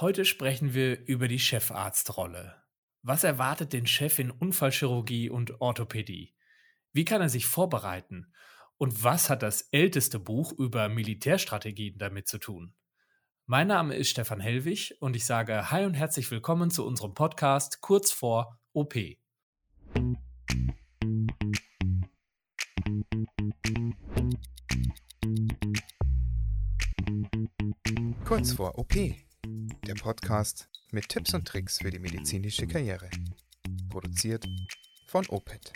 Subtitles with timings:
[0.00, 2.54] Heute sprechen wir über die Chefarztrolle.
[3.02, 6.34] Was erwartet den Chef in Unfallchirurgie und Orthopädie?
[6.94, 8.32] Wie kann er sich vorbereiten?
[8.78, 12.72] Und was hat das älteste Buch über Militärstrategien damit zu tun?
[13.44, 17.82] Mein Name ist Stefan Hellwig und ich sage Hi und herzlich willkommen zu unserem Podcast
[17.82, 18.94] kurz vor OP.
[28.24, 28.94] Kurz vor OP,
[29.90, 33.10] der Podcast mit Tipps und Tricks für die medizinische Karriere.
[33.88, 34.46] Produziert
[35.08, 35.72] von OPET.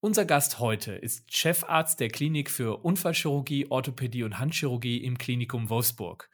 [0.00, 6.30] Unser Gast heute ist Chefarzt der Klinik für Unfallchirurgie, Orthopädie und Handchirurgie im Klinikum Wolfsburg.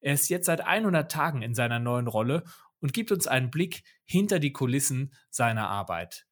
[0.00, 2.44] Er ist jetzt seit 100 Tagen in seiner neuen Rolle
[2.80, 6.24] und gibt uns einen Blick hinter die Kulissen seiner Arbeit.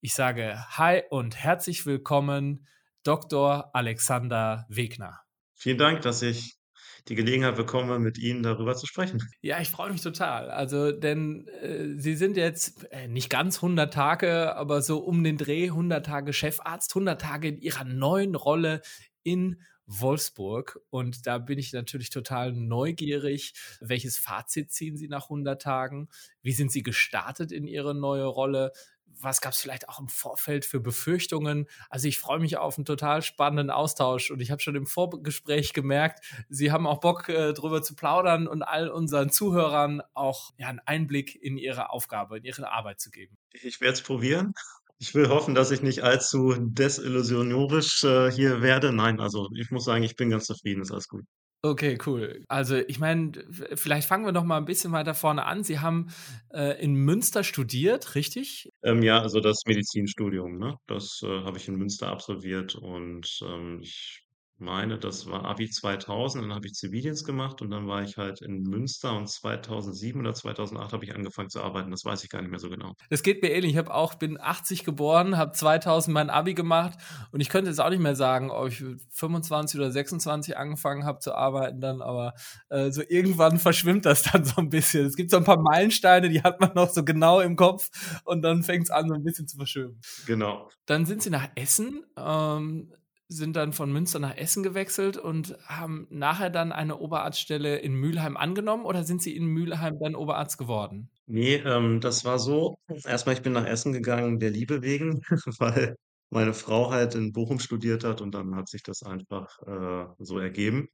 [0.00, 2.68] Ich sage Hi und herzlich willkommen,
[3.02, 3.74] Dr.
[3.74, 5.18] Alexander Wegner.
[5.56, 6.59] Vielen Dank, dass ich
[7.08, 9.22] die Gelegenheit bekomme, mit Ihnen darüber zu sprechen.
[9.42, 10.50] Ja, ich freue mich total.
[10.50, 15.36] Also, denn äh, Sie sind jetzt äh, nicht ganz 100 Tage, aber so um den
[15.36, 18.82] Dreh 100 Tage Chefarzt, 100 Tage in Ihrer neuen Rolle
[19.22, 20.80] in Wolfsburg.
[20.90, 23.54] Und da bin ich natürlich total neugierig.
[23.80, 26.08] Welches Fazit ziehen Sie nach 100 Tagen?
[26.42, 28.72] Wie sind Sie gestartet in Ihre neue Rolle?
[29.18, 31.66] Was gab es vielleicht auch im Vorfeld für Befürchtungen?
[31.88, 35.72] Also ich freue mich auf einen total spannenden Austausch und ich habe schon im Vorgespräch
[35.72, 40.68] gemerkt, Sie haben auch Bock, äh, drüber zu plaudern und all unseren Zuhörern auch ja,
[40.68, 43.36] einen Einblick in Ihre Aufgabe, in Ihre Arbeit zu geben.
[43.52, 44.54] Ich werde es probieren.
[44.98, 48.92] Ich will hoffen, dass ich nicht allzu desillusionorisch äh, hier werde.
[48.92, 51.24] Nein, also ich muss sagen, ich bin ganz zufrieden, ist alles gut.
[51.62, 52.42] Okay, cool.
[52.48, 53.32] Also ich meine,
[53.74, 55.62] vielleicht fangen wir noch mal ein bisschen weiter vorne an.
[55.62, 56.08] Sie haben
[56.54, 58.70] äh, in Münster studiert, richtig?
[58.82, 60.76] Ähm, ja, also das Medizinstudium, ne?
[60.86, 64.22] Das äh, habe ich in Münster absolviert und ähm, ich
[64.60, 68.42] meine, das war Abi 2000, dann habe ich Zivildienst gemacht und dann war ich halt
[68.42, 71.90] in Münster und 2007 oder 2008 habe ich angefangen zu arbeiten.
[71.90, 72.94] Das weiß ich gar nicht mehr so genau.
[73.08, 73.72] Das geht mir ähnlich.
[73.72, 76.98] Ich habe auch, bin 80 geboren, habe 2000 mein Abi gemacht
[77.32, 81.18] und ich könnte jetzt auch nicht mehr sagen, ob ich 25 oder 26 angefangen habe
[81.20, 82.34] zu arbeiten dann, aber
[82.68, 85.06] äh, so irgendwann verschwimmt das dann so ein bisschen.
[85.06, 87.90] Es gibt so ein paar Meilensteine, die hat man noch so genau im Kopf
[88.24, 90.00] und dann fängt es an so ein bisschen zu verschwimmen.
[90.26, 90.70] Genau.
[90.86, 92.04] Dann sind Sie nach Essen.
[92.16, 92.92] Ähm,
[93.30, 98.36] sind dann von Münster nach Essen gewechselt und haben nachher dann eine Oberarztstelle in Mülheim
[98.36, 101.08] angenommen oder sind Sie in Mülheim dann Oberarzt geworden?
[101.26, 102.76] Nee, ähm, das war so.
[103.04, 105.20] Erstmal, ich bin nach Essen gegangen, der Liebe wegen,
[105.60, 105.96] weil
[106.30, 110.38] meine Frau halt in Bochum studiert hat und dann hat sich das einfach äh, so
[110.38, 110.88] ergeben.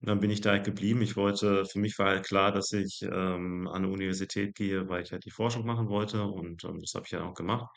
[0.00, 1.02] Und dann bin ich da halt geblieben.
[1.02, 5.02] Ich wollte, für mich war halt klar, dass ich ähm, an eine Universität gehe, weil
[5.02, 7.68] ich halt die Forschung machen wollte und ähm, das habe ich ja auch gemacht.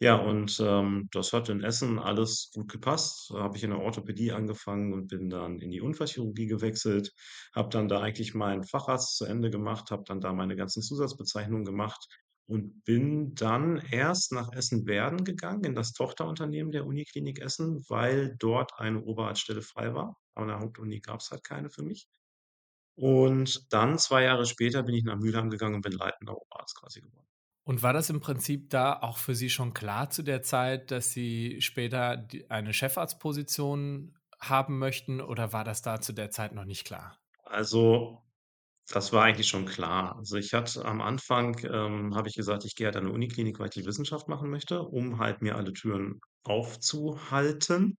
[0.00, 3.30] Ja, und, ähm, das hat in Essen alles gut gepasst.
[3.32, 7.12] Da habe ich in der Orthopädie angefangen und bin dann in die Unfallchirurgie gewechselt,
[7.54, 11.64] habe dann da eigentlich meinen Facharzt zu Ende gemacht, habe dann da meine ganzen Zusatzbezeichnungen
[11.64, 12.06] gemacht
[12.46, 18.72] und bin dann erst nach Essen-Werden gegangen, in das Tochterunternehmen der Uniklinik Essen, weil dort
[18.78, 20.16] eine Oberarztstelle frei war.
[20.34, 22.08] An der Hauptuni gab es halt keine für mich.
[22.96, 27.00] Und dann 2 Jahre später bin ich nach Mülheim gegangen und bin leitender Oberarzt quasi
[27.02, 27.26] geworden.
[27.66, 31.10] Und war das im Prinzip da auch für Sie schon klar zu der Zeit, dass
[31.12, 36.84] Sie später eine Chefarztposition haben möchten oder war das da zu der Zeit noch nicht
[36.84, 37.18] klar?
[37.44, 38.22] Also,
[38.88, 40.16] das war eigentlich schon klar.
[40.18, 43.58] Also, ich hatte am Anfang, ähm, habe ich gesagt, ich gehe halt an 'ne Uniklinik,
[43.60, 47.98] weil ich die Wissenschaft machen möchte, um halt mir alle Türen aufzuhalten.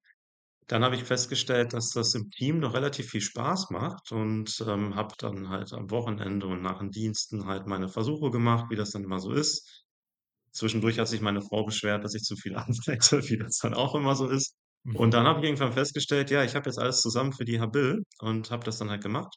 [0.68, 4.96] Dann habe ich festgestellt, dass das im Team noch relativ viel Spaß macht und, ähm,
[4.96, 8.92] habe dann halt am Wochenende und nach den Diensten halt meine Versuche gemacht, wie das
[8.92, 9.86] dann immer so ist.
[10.52, 13.96] Zwischendurch hat sich meine Frau beschwert, dass ich zu viel arbeite, wie das dann auch
[13.96, 14.56] immer so ist.
[14.94, 15.16] Und Mhm.
[15.16, 18.52] dann habe ich irgendwann festgestellt, ja, ich habe jetzt alles zusammen für die Habil und
[18.52, 19.36] habe das dann halt gemacht.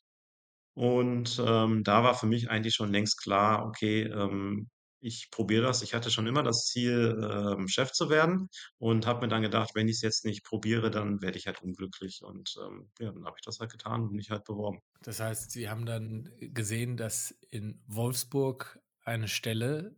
[0.74, 4.68] Und, ähm, da war für mich eigentlich schon längst klar, okay, ähm,
[5.00, 5.82] ich probiere das.
[5.82, 8.48] Ich hatte schon immer das Ziel, ähm, Chef zu werden
[8.78, 11.62] und habe mir dann gedacht, wenn ich es jetzt nicht probiere, dann werde ich halt
[11.62, 12.20] unglücklich.
[12.22, 14.80] Und, ähm, ja, dann habe ich das halt getan und mich halt beworben.
[15.02, 19.96] Das heißt, Sie haben dann gesehen, dass in Wolfsburg eine Stelle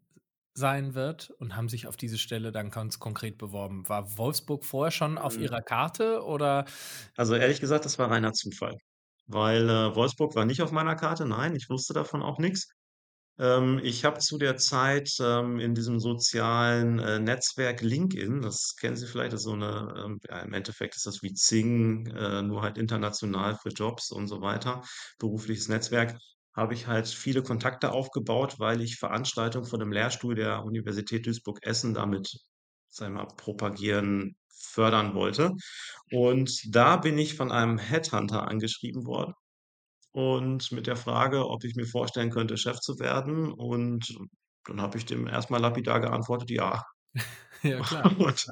[0.55, 3.89] sein wird und haben sich auf diese Stelle dann ganz konkret beworben.
[3.89, 5.41] War Wolfsburg vorher schon auf Mhm.
[5.41, 6.67] Ihrer Karte oder
[7.17, 8.77] Also, ehrlich gesagt, das war reiner Zufall,
[9.27, 11.27] weil, äh, Wolfsburg war nicht auf meiner Karte.
[11.27, 12.69] Nein, ich wusste davon auch nix.
[13.41, 18.97] Ähm, ich habe zu der Zeit, ähm, in diesem sozialen, äh, Netzwerk LinkedIn, das kennen
[18.97, 22.63] Sie vielleicht, das ist so 'ne, ähm im Endeffekt ist das wie Xing, äh, nur
[22.63, 24.83] halt international für Jobs und so weiter,
[25.19, 26.19] berufliches Netzwerk,
[26.55, 31.95] habe ich halt viele Kontakte aufgebaut, weil ich Veranstaltungen von 'nem Lehrstuhl der Universität Duisburg-Essen
[31.95, 32.37] damit,
[32.91, 35.53] sagen wir mal, propagieren, fördern wollte.
[36.13, 39.35] Und da bin ich von einem Headhunter angeschrieben worden
[40.13, 43.53] und mit der Frage, ob ich mir vorstellen könnte, Chef zu werden.
[43.53, 44.17] Und
[44.67, 46.85] dann habe ich dem erstmal lapidar geantwortet: „Ja.“
[47.65, 48.15] Ja, klar.
[48.19, 48.47] Und,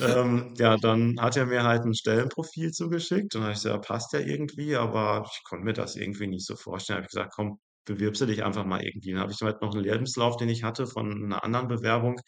[0.00, 3.80] ähm, ja, dann hat er mir halt 'n Stellenprofil zugeschickt und habe ich gesagt: „Ja,
[3.94, 6.98] passt ja irgendwie“, aber ich konnte mir das irgendwie nicht so vorstellen.
[6.98, 9.74] Habe ich gesagt: „Komm, bewirbst du dich einfach mal irgendwie.“ Dann habe ich halt noch
[9.74, 12.20] 'n Lebenslauf, den ich hatte von 'ner anderen Bewerbung.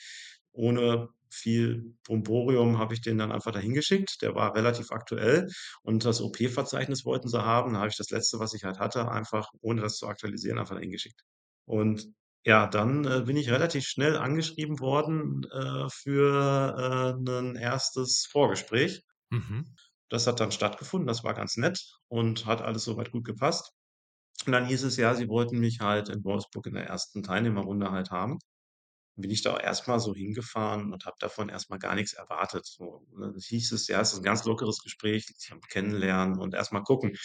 [0.53, 4.19] Ohne viel Brimborium habe ich den dann einfach dahin geschickt.
[4.23, 5.49] Der war relativ aktuell
[5.83, 7.73] und das OP-Verzeichnis wollten sie haben.
[7.75, 10.75] Da habe ich das Letzte, was ich halt hatte, einfach, ohne das zu aktualisieren, einfach
[10.77, 11.23] dahin geschickt.
[11.67, 12.09] Und
[12.45, 19.03] ja, dann, äh, bin ich relativ schnell angeschrieben worden, äh, für, äh, 'nen erstes Vorgespräch.
[19.31, 19.65] Mhm.
[20.11, 23.73] Das hat dann stattgefunden, das war ganz nett und hat alles so weit gut gepasst.
[24.47, 27.91] Und dann hieß es, ja, sie wollten mich halt in Wolfsburg in der ersten Teilnehmerrunde
[27.93, 28.39] halt haben.
[29.19, 32.65] Bin ich da erst mal so hingefahren und habe davon erst mal gar nix erwartet,
[32.67, 33.35] so, ne?
[33.37, 37.17] Hieß es: „Ja, es ist 'n ganz lockeres Gespräch, zum Kennenlernen und erst mal gucken.“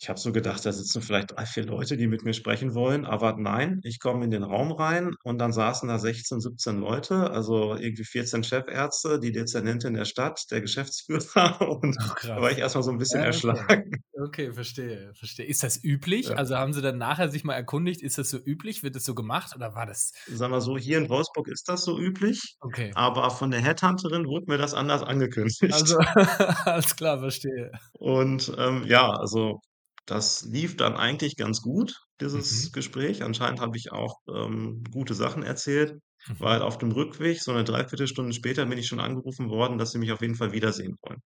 [0.00, 3.06] Ich habe so gedacht, da sitzen vielleicht 3, 4 Leute, die mit mir sprechen wollen,
[3.06, 7.30] aber nein, ich komme in den Raum rein und dann saßen da 16, 17 Leute,
[7.30, 12.58] also irgendwie 14 Chefärzte, die Dezernentin der Stadt, der Geschäftsführer und Oh, da war ich
[12.58, 13.56] erst mal so 'n bisschen Ja, okay.
[13.62, 14.02] erschlagen.
[14.18, 15.46] Okay, verstehe, verstehe.
[15.46, 16.36] Ist das üblich?
[16.36, 16.38] Ja.
[16.38, 18.82] Also, haben Sie dann nachher sich mal erkundigt, ist das so üblich?
[18.82, 21.84] Wird das so gemacht oder war das Sagen wir so, hier in Wolfsburg ist das
[21.84, 22.94] so üblich, Okay.
[22.94, 25.60] aber von der Headhunterin wurde mir das anders angekündigt.
[25.70, 25.96] Also,
[26.66, 27.70] alles klar, verstehe.
[27.98, 29.60] Und, ähm, ja, also,
[30.06, 32.72] das lief dann eigentlich ganz gut, dieses Mhm.
[32.72, 33.22] Gespräch.
[33.24, 35.98] Anscheinend habe ich auch, ähm, gute Sachen erzählt,
[36.28, 36.36] Mhm.
[36.38, 39.92] weil auf dem Rückweg, so 'ne 3/4 Stunde später, bin ich schon angerufen worden, dass
[39.92, 41.20] sie mich auf jeden Fall wiedersehen wollen.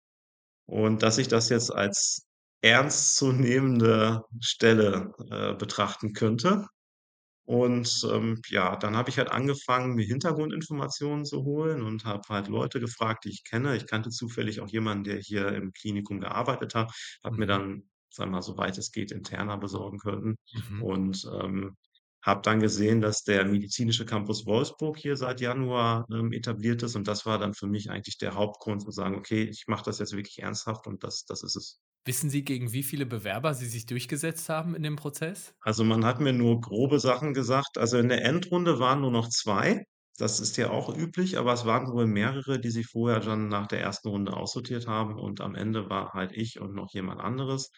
[0.67, 2.27] Und dass ich das jetzt als
[2.61, 6.65] ernstzunehmende Stelle, äh, betrachten könnte.
[7.45, 12.47] Und, ähm, ja, dann habe ich halt angefangen, mir Hintergrundinformationen zu holen und habe halt
[12.49, 13.75] Leute gefragt, die ich kenne.
[13.77, 16.91] Ich kannte zufällig auch jemanden, der hier im Klinikum gearbeitet hat,
[17.23, 17.47] habe mir Mhm.
[17.47, 20.87] dann, sagen wir mal, soweit es geht, Interna besorgen können Mhm.
[20.87, 21.75] und, ähm,
[22.23, 27.07] habe dann gesehen, dass der medizinische Campus Wolfsburg hier seit Januar, ähm, etabliert ist und
[27.07, 30.13] das war dann für mich eigentlich der Hauptgrund zu sagen: „Okay, ich mache das jetzt
[30.13, 33.85] wirklich ernsthaft und das das ist es.“ Wissen Sie, gegen wie viele Bewerber Sie sich
[33.85, 35.53] durchgesetzt haben in dem Prozess?
[35.61, 37.77] Also, man hat mir nur grobe Sachen gesagt.
[37.77, 39.83] Also, in der Endrunde waren nur noch 2.
[40.17, 43.67] Das ist ja auch üblich, aber es waren wohl mehrere, die sich vorher dann nach
[43.67, 47.69] der ersten Runde aussortiert haben und am Ende war halt ich und noch jemand anderes.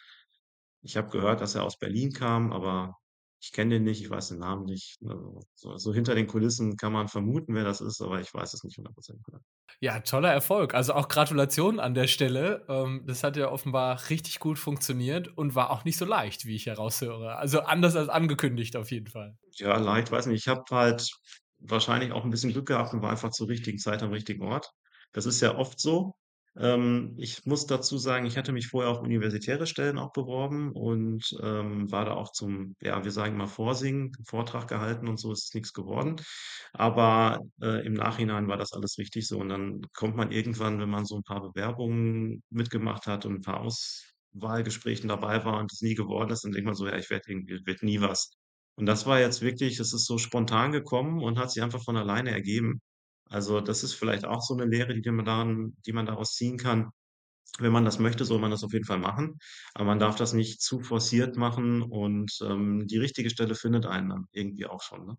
[0.84, 2.96] Ich habe gehört, dass er aus Berlin kam, aber
[3.42, 4.98] ich kenne den nicht, ich weiß den Namen nicht.
[5.06, 8.54] Also, so so hinter den Kulissen kann man vermuten, wer das ist, aber ich weiß
[8.54, 9.42] es nicht 100 %, ne?
[9.82, 10.74] Ja, toller Erfolg.
[10.74, 12.66] Also, auch Gratulation an der Stelle.
[12.68, 16.56] Ähm, das hat ja offenbar richtig gut funktioniert und war auch nicht so leicht, wie
[16.56, 17.38] ich heraushöre.
[17.38, 19.38] Also, anders als angekündigt auf jeden Fall.
[19.58, 20.42] Ja, leicht, weiß nicht.
[20.42, 21.10] Ich habe halt
[21.60, 24.72] wahrscheinlich auch 'n bisschen Glück gehabt und war einfach zur richtigen Zeit am richtigen Ort.
[25.12, 26.14] Das ist ja oft so.
[26.58, 31.24] Ähm, ich muss dazu sagen, ich hatte mich vorher auf universitäre Stellen auch beworben und,
[31.42, 35.54] ähm, war da auch zum ja, wir sagen immer Vorsingen, Vortrag gehalten und so, ist
[35.56, 36.16] nix geworden.
[36.74, 40.90] Aber, äh, im Nachhinein war das alles richtig so und dann kommt man irgendwann, wenn
[40.90, 45.82] man so 'n paar Bewerbungen mitgemacht hat und 'n paar Auswahlgesprächen dabei war und es
[45.82, 48.32] nie geworden ist, dann denkt man so: „Ja, ich werde irgendwie wird nie was.“
[48.76, 51.98] Und das war jetzt wirklich das ist so spontan gekommen und hat sich einfach von
[51.98, 52.82] alleine ergeben.
[53.32, 56.58] Also, das ist vielleicht auch so 'ne Lehre, die man daran die man daraus ziehen
[56.58, 56.90] kann.
[57.60, 59.40] Wenn man das möchte, soll man das auf jeden Fall machen,
[59.76, 64.10] aber man darf das nicht zu forciert machen und, ähm, die richtige Stelle findet einen
[64.10, 65.18] dann irgendwie auch schon, ne?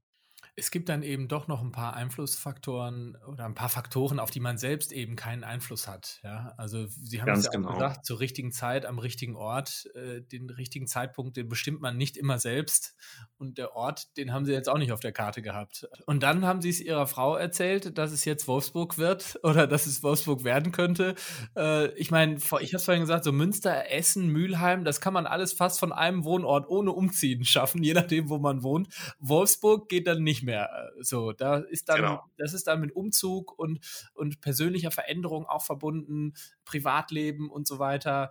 [0.57, 4.41] Es gibt dann eben doch noch 'n paar Einflussfaktoren oder 'n paar Faktoren, auf die
[4.41, 6.55] man selbst eben keinen Einfluss hat, ja?
[6.57, 7.73] Also, Sie haben es Ganz ja auch genau.
[7.73, 9.87] gesagt, zur richtigen Zeit am richtigen Ort.
[9.95, 12.95] Äh, den richtigen Zeitpunkt, den bestimmt man nicht immer selbst
[13.39, 15.89] und der Ort, den haben Sie jetzt auch nicht auf der Karte gehabt.
[16.07, 20.03] Und dann haben Sie's Ihrer Frau erzählt, dass es jetzt Wolfsburg wird oder dass es
[20.03, 21.15] Wolfsburg werden könnte.
[21.57, 25.27] Äh, ich meine, ich habe es vorhin gesagt, so Münster, Essen, Mülheim, das kann man
[25.27, 28.89] alles fast von einem Wohnort ohne Umziehen schaffen, je nachdem, wo man wohnt.
[29.19, 31.33] Wolfsburg geht dann nicht mehr, äh, so.
[31.33, 32.31] Da ist dann Genau.
[32.37, 33.81] das ist dann mit Umzug und
[34.15, 38.31] und persönlicher Veränderung auch verbunden, Privatleben und so weiter.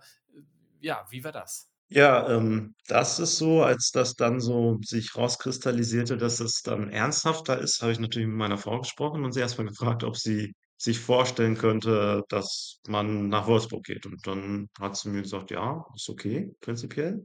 [0.80, 1.70] Ja, wie war das?
[1.92, 7.58] Ja, ähm, das ist so als das dann so sich rauskristallisierte, dass es dann ernsthafter
[7.58, 10.52] ist, habe ich natürlich mit meiner Frau gesprochen und sie erst mal gefragt, ob sie
[10.78, 14.06] sich vorstellen könnte, dass man nach Wolfsburg geht.
[14.06, 17.24] Und dann hat sie mir gesagt: „Ja, ist okay, prinzipiell.“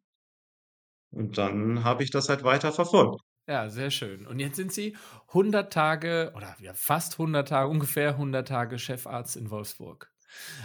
[1.11, 3.21] Und dann habe ich das halt weiter verfolgt.
[3.47, 4.25] Ja, sehr schön.
[4.25, 4.97] Und jetzt sind Sie
[5.27, 10.11] 100 Tage oder ja, fast 100 Tage, ungefähr 100 Tage Chefarzt in Wolfsburg.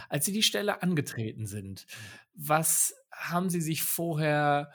[0.08, 1.86] Als Sie die Stelle angetreten sind,
[2.34, 4.72] was haben Sie sich vorher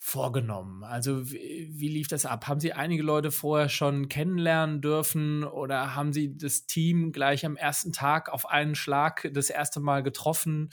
[0.00, 0.84] vorgenommen?
[0.84, 2.46] Also wie, wie, lief das ab?
[2.46, 7.56] Haben Sie einige Leute vorher schon kennenlernen dürfen oder haben Sie das Team gleich am
[7.56, 10.70] ersten Tag auf einen Schlag das erste Mal getroffen?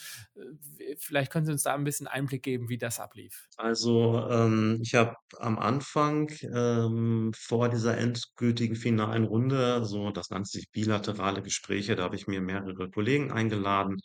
[0.97, 3.47] Vielleicht können Sie uns da ein bisschen Einblick geben, wie das ablief.
[3.57, 10.71] Also ähm, ich habe am Anfang ähm, vor dieser endgültigen finalen Runde, so das sich
[10.71, 13.99] bilaterale Gespräche, da habe ich mir mehrere Kollegen eingeladen,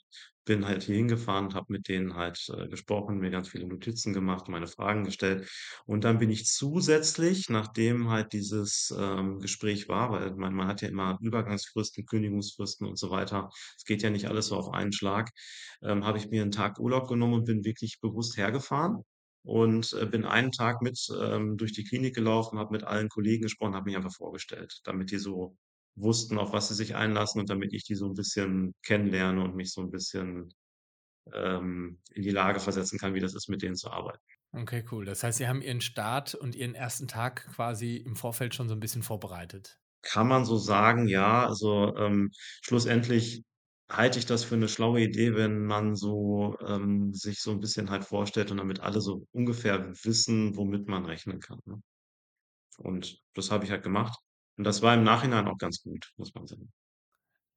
[0.45, 4.49] bin halt hier hingefahren, habe mit denen halt äh, gesprochen, mir ganz viele Notizen gemacht,
[4.49, 5.49] meine Fragen gestellt.
[5.87, 10.83] Und dann bin ich zusätzlich, nachdem halt dieses ähm, Gespräch war, weil man, man hat
[10.83, 13.51] ja immer Übergangsfristen, Kündigungsfristen und so weiter.
[13.77, 15.31] Es geht ja nicht alles so auf einen Schlag,
[15.83, 19.03] ähm, habe ich mir einen Tag Urlaub genommen und bin wirklich bewusst hergefahren
[19.43, 23.43] und äh, bin einen Tag mit ähm, durch die Klinik gelaufen, habe mit allen Kollegen
[23.43, 25.57] gesprochen, habe mich einfach vorgestellt, damit die so
[25.97, 29.57] wussten, auf was sie sich einlassen und damit ich die so ein bisschen kennenlerne und
[29.57, 30.53] mich so ein bisschen
[31.35, 34.23] ähm, in die Lage versetzen kann, wie das ist, mit denen zu arbeiten.
[34.53, 35.05] Okay, cool.
[35.05, 38.75] Das heißt, Sie haben Ihren Start und Ihren ersten Tag quasi im Vorfeld schon so
[38.75, 39.79] ein bisschen vorbereitet.
[40.03, 41.47] Kann man so sagen, ja.
[41.47, 42.31] Also ähm,
[42.63, 43.45] schlussendlich
[43.91, 47.91] halte ich das für eine schlaue Idee, wenn man so ähm, sich so ein bisschen
[47.91, 51.59] halt vorstellt und damit alle so ungefähr wissen, womit man rechnen kann.
[51.67, 51.81] Ne?
[52.79, 54.19] Und das habe ich halt gemacht.
[54.57, 56.73] Und das war im Nachhinein auch ganz gut, muss man sagen.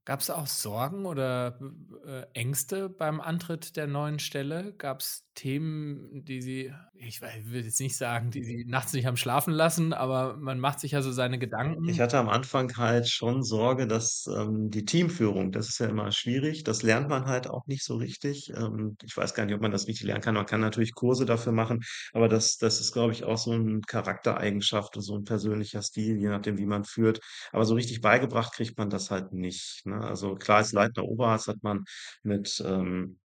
[0.06, 1.60] Gab es auch Sorgen oder
[2.06, 4.74] äh, Ängste beim Antritt der neuen Stelle?
[4.74, 9.18] Gab es Themen, die Sie, ich will jetzt nicht sagen, die Sie nachts nicht haben
[9.18, 11.88] schlafen lassen, aber man macht sich ja so seine Gedanken.
[11.90, 16.12] Ich hatte am Anfang halt schon Sorge, dass ähm, die Teamführung, das ist ja immer
[16.12, 18.52] schwierig, das lernt man halt auch nicht so richtig.
[18.56, 20.36] Ähm, ich weiß gar nicht, ob man das richtig lernen kann.
[20.36, 21.82] Man kann natürlich Kurse dafür machen,
[22.14, 26.30] aber das, das ist, glaube ich, auch so eine Charaktereigenschaft, so ein persönlicher Stil, je
[26.30, 27.20] nachdem, wie man führt.
[27.52, 29.82] Aber so richtig beigebracht kriegt man das halt nicht.
[29.86, 30.00] Ne?
[30.00, 31.84] Also klar, als leitender Oberarzt hat man
[32.24, 33.20] mit ähm,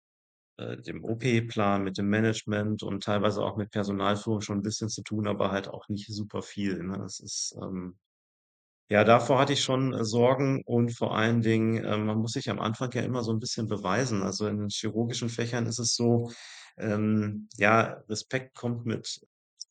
[0.56, 5.02] äh, dem OP-Plan, mit dem Management und teilweise auch mit Personalführung schon ein bisschen zu
[5.02, 6.82] tun, aber halt auch nicht super viel.
[6.82, 6.98] Ne?
[6.98, 7.98] Das ist ähm,
[8.90, 12.50] ja, davor hatte ich schon äh, Sorgen und vor allen Dingen, ähm, man muss sich
[12.50, 14.22] am Anfang ja immer so ein bisschen beweisen.
[14.22, 16.30] Also in chirurgischen Fächern ist es so,
[16.76, 19.20] ähm, ja, Respekt kommt mit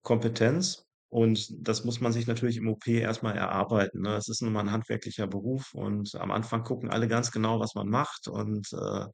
[0.02, 4.16] Kompetenz und das muss man sich natürlich im OP erstmal erarbeiten, ne?
[4.18, 7.76] Es ist nun mal 'n handwerklicher Beruf und am Anfang gucken alle ganz genau, was
[7.76, 9.06] man macht und, äh,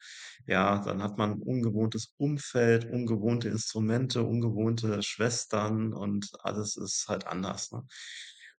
[0.47, 7.71] ja, dann hat man ungewohntes Umfeld, ungewohnte Instrumente, ungewohnte Schwestern und alles ist halt anders,
[7.71, 7.83] ne?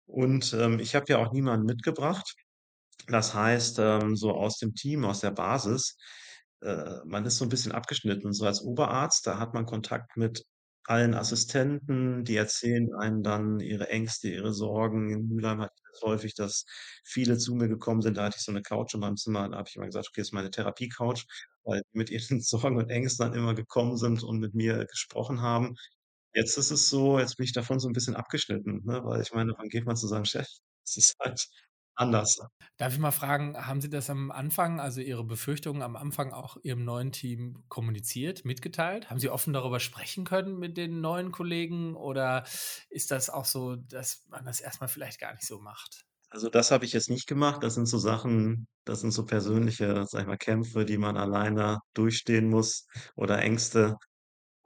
[0.06, 2.34] Und, ähm, ich habe ja auch niemanden mitgebracht.
[3.08, 5.96] Das heißt, ähm, so aus dem Team, aus der Basis,
[6.62, 8.32] äh, man ist so ein bisschen abgeschnitten.
[8.32, 10.44] So als Oberarzt, da hat man Kontakt mit
[10.90, 15.10] allen Assistenten, die erzählen einem dann ihre Ängste, ihre Sorgen.
[15.10, 16.64] In Mülheim hatte ich das häufig, dass
[17.04, 18.16] viele zu mir gekommen sind.
[18.18, 20.20] Da hatte ich so eine Couch in meinem Zimmer, da habe ich immer gesagt: „Okay,
[20.22, 21.24] das ist meine Therapie-Couch“,
[21.64, 25.40] weil die mit ihren Sorgen und Ängsten dann immer gekommen sind und mit mir gesprochen
[25.42, 25.76] haben.
[26.34, 29.32] Jetzt ist es so jetzt bin ich davon so 'n bisschen abgeschnitten, ne, weil ich
[29.32, 30.46] meine, wann geht man zu seinem Chef?
[30.86, 31.46] Es ist halt
[32.00, 32.38] anders.
[32.78, 36.56] Darf ich mal fragen, haben Sie das am Anfang, also Ihre Befürchtungen am Anfang auch
[36.62, 39.10] Ihrem neuen Team kommuniziert, mitgeteilt?
[39.10, 42.44] Haben Sie offen darüber sprechen können mit den neuen Kollegen oder
[42.88, 46.06] ist das auch so, dass man das erst mal vielleicht gar nicht so macht?
[46.30, 47.62] Also, das habe ich jetzt nicht gemacht.
[47.62, 51.78] Das sind so Sachen das sind so persönliche, sage ich mal, Kämpfe, die man alleine
[51.94, 53.96] durchstehen muss oder Ängste.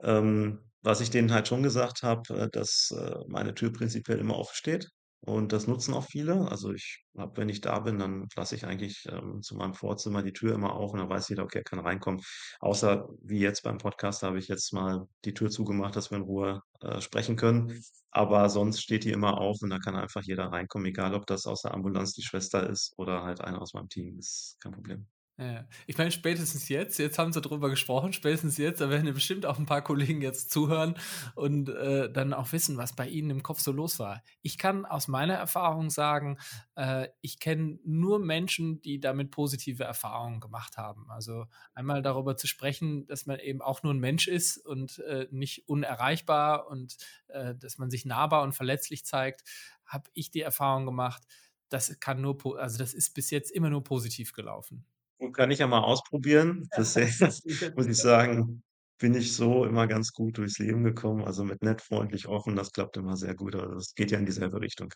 [0.01, 4.37] Ähm, was ich denen halt schon gesagt habe, äh, dass, äh, meine Tür prinzipiell immer
[4.37, 4.89] offen steht
[5.25, 6.49] und das nutzen auch viele.
[6.49, 10.23] Also, ich habe wenn ich da bin, dann lasse ich eigentlich, ähm, zu meinem Vorzimmer
[10.23, 12.21] die Tür immer auf und dann weiß jeder, okay, er kann reinkommen.
[12.59, 16.23] Außer wie jetzt beim Podcast, habe ich jetzt mal die Tür zugemacht, dass wir in
[16.23, 17.81] Ruhe, äh, sprechen können.
[18.11, 21.45] Aber sonst steht die immer auf und da kann einfach jeder reinkommen, egal ob das
[21.45, 25.07] aus der Ambulanz die Schwester ist oder halt einer aus meinem Team, ist kein Problem.
[25.37, 29.11] Ja, ich meine, spätestens jetzt, jetzt haben sie drüber gesprochen, spätestens jetzt, da werden ja
[29.11, 30.95] bestimmt auch ein paar Kollegen jetzt zuhören
[31.35, 34.23] und äh, dann auch wissen, was bei ihnen im Kopf so los war.
[34.43, 36.37] Ich kann aus meiner Erfahrung sagen,
[36.75, 41.11] äh, ich kenne nur Menschen, die damit positive Erfahrungen gemacht haben.
[41.11, 45.27] Also einmal darüber zu sprechen, dass man eben auch nur ein Mensch ist und äh,
[45.31, 46.95] nicht unerreichbar und
[47.27, 49.43] äh, dass man sich nahbar und verletzlich zeigt,
[49.85, 51.23] habe ich die Erfahrung gemacht,
[51.67, 54.85] das kann nur, also das ist bis jetzt immer nur positiv gelaufen.
[55.33, 56.67] Kann ich ja mal ausprobieren.
[56.75, 57.07] Bisher
[57.75, 58.63] muss ich sagen,
[58.97, 61.23] bin ich so immer ganz gut durchs Leben gekommen.
[61.23, 63.55] Also mit nett, freundlich, offen, das klappt immer sehr gut.
[63.55, 64.93] Also das geht ja in dieselbe Richtung.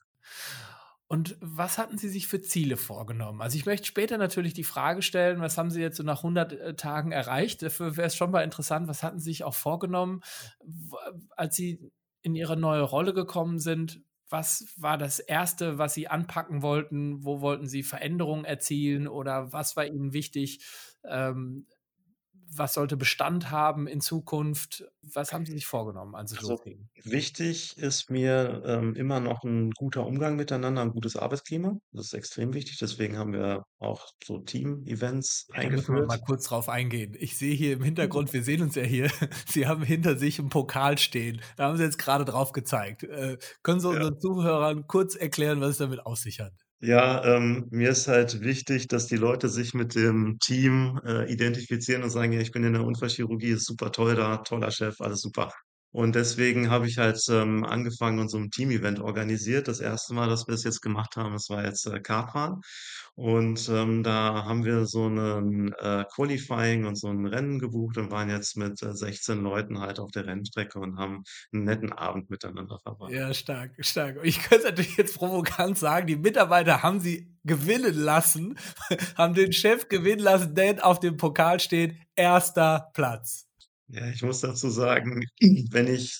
[1.11, 3.41] Und was hatten Sie sich für Ziele vorgenommen?
[3.41, 6.53] Also ich möchte später natürlich die Frage stellen, was haben Sie jetzt so nach 100
[6.53, 7.63] äh, Tagen erreicht?
[7.63, 10.21] Dafür wäre es schon mal interessant, was hatten Sie sich auch vorgenommen,
[11.35, 14.03] als Sie in Ihre neue Rolle gekommen sind?
[14.29, 17.23] Was war das Erste, was Sie anpacken wollten?
[17.25, 20.63] Wo wollten Sie Veränderungen erzielen oder was war Ihnen wichtig?
[21.03, 21.65] Ähm,
[22.51, 24.83] was sollte Bestand haben in Zukunft?
[25.13, 26.89] Was haben Sie sich vorgenommen, Also, losging?
[27.03, 31.77] wichtig ist mir, ähm, immer noch ein guter Umgang miteinander, ein gutes Arbeitsklima.
[31.91, 32.77] Das ist extrem wichtig.
[32.79, 36.07] Deswegen haben wir auch so Team-Events Ja, da müssen wir eingeführt.
[36.07, 37.15] mal kurz drauf eingehen.
[37.19, 39.09] Ich sehe hier im Hintergrund, wir sehen uns ja hier,
[39.47, 41.41] Sie haben hinter sich einen Pokal stehen.
[41.57, 43.03] Da haben Sie jetzt gerade drauf gezeigt.
[43.03, 43.93] Äh, können Sie Ja.
[43.95, 46.53] unseren Zuhörern kurz erklären, was es damit auf sich hat?
[46.81, 52.03] Ja, ähm, mir ist halt wichtig, dass die Leute sich mit dem Team, äh, identifizieren
[52.03, 55.19] und sagen: „Ja, ich bin in der Unfallchirurgie, ist super toll da, toller Chef, alles
[55.19, 55.51] super.“
[55.91, 59.67] Und deswegen habe ich halt, ähm, angefangen und so 'n Teamevent organisiert.
[59.67, 62.61] Das erste Mal, dass wir es jetzt gemacht haben, das war jetzt, äh, Kartfahren.
[63.19, 68.11] Und, ähm, da haben wir so 'nen, äh, Qualifying und so 'n Rennen gebucht und
[68.11, 71.23] waren jetzt mit, äh, 16 Leuten halt auf der Rennstrecke und haben
[71.53, 73.11] 'n netten Abend miteinander verbracht.
[73.11, 74.17] Ja, stark, stark.
[74.23, 78.57] Ich könnte natürlich jetzt provokant sagen, die Mitarbeiter haben Sie gewinnen lassen,
[79.17, 83.45] haben den Chef gewinnen lassen, denn auf dem Pokal steht erster Platz.
[83.91, 85.23] Ja, ich muss dazu sagen,
[85.71, 86.15] wenn ich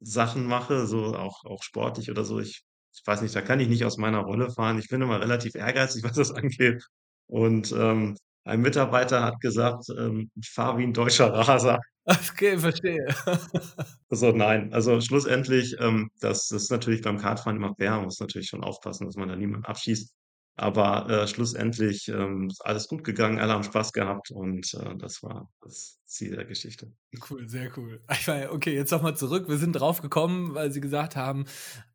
[0.00, 3.68] Sachen mache, so auch auch sportlich oder so, ich ich weiß nicht, da kann ich
[3.68, 4.78] nicht aus meiner Rolle fahren.
[4.78, 6.84] Ich bin immer relativ ehrgeizig, was das angeht.
[7.26, 13.06] Und, ähm, ein Mitarbeiter hat gesagt, ähm: „Ich fahre wie 'n deutscher Raser.“ Okay, verstehe.
[14.10, 17.92] Also, nein, also schlussendlich, ähm, das ist natürlich beim Kartfahren immer fair.
[17.92, 20.12] Man muss natürlich schon aufpassen, dass man da niemanden abschießt.
[20.54, 25.22] Aber, äh, schlussendlich, ähm, ist alles gut gegangen, alle haben Spaß gehabt und, äh, das
[25.22, 26.92] war das Ziel der Geschichte.
[27.30, 28.04] Cool, sehr cool.
[28.12, 29.48] Ich meine, okay, jetzt nochmal zurück.
[29.48, 31.46] Wir sind drauf gekommen, weil Sie gesagt haben,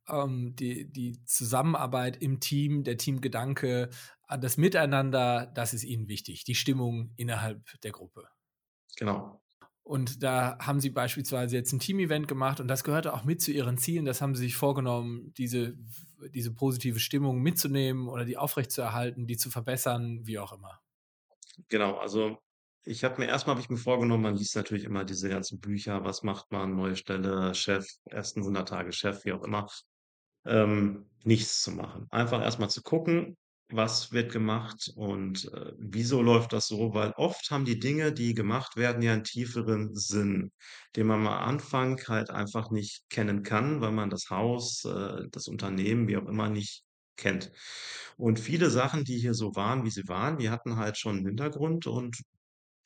[0.10, 3.90] ähm, die, die Zusammenarbeit im Team, der Teamgedanke,
[4.28, 8.28] äh, das Miteinander, das ist Ihnen wichtig, die Stimmung innerhalb der Gruppe.
[8.98, 9.40] Genau.
[9.84, 13.52] Und da haben Sie beispielsweise jetzt ein Team-Event gemacht und das gehörte auch mit zu
[13.52, 14.04] Ihren Zielen.
[14.04, 15.78] Das haben Sie sich vorgenommen, diese,
[16.34, 20.82] diese positive Stimmung mitzunehmen oder die aufrechtzuerhalten, die zu verbessern, wie auch immer.
[21.70, 22.38] Genau, also
[22.84, 26.04] ich habe mir erstmal habe ich mir vorgenommen, man liest natürlich immer diese ganzen Bücher,
[26.06, 29.68] was macht man, neue Stelle, Chef, ersten 100 Tage Chef, wie auch immer,
[30.46, 32.08] ähm, nichts zu machen.
[32.12, 33.38] Einfach erstmal zu gucken,
[33.70, 36.94] was wird gemacht und, äh, wieso läuft das so?
[36.94, 40.52] Weil oft haben die Dinge, die gemacht werden, ja einen tieferen Sinn,
[40.96, 45.48] den man am Anfang halt einfach nicht kennen kann, weil man das Haus, äh, das
[45.48, 46.84] Unternehmen, wie auch immer, nicht
[47.18, 47.52] kennt.
[48.18, 51.26] Und viele Sachen, die hier so waren, wie sie waren, die hatten halt schon 'n
[51.26, 52.18] Hintergrund und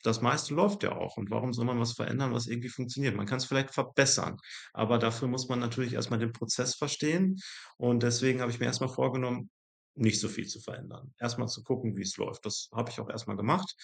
[0.02, 1.16] das meiste läuft ja auch.
[1.16, 3.14] Und warum soll man was verändern, was irgendwie funktioniert?
[3.16, 4.36] Man kann es vielleicht verbessern,
[4.72, 7.36] aber dafür muss man natürlich erst mal den Prozess verstehen.
[7.76, 9.50] Und deswegen habe ich mir erst mal vorgenommen,
[9.94, 11.14] nicht so viel zu verändern.
[11.18, 12.46] Erst mal zu gucken, wie es läuft.
[12.46, 13.74] Das habe ich auch erst mal gemacht.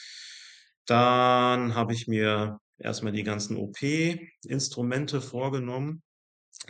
[0.87, 6.03] Dann habe ich mir erst mal die ganzen OP-Instrumente vorgenommen.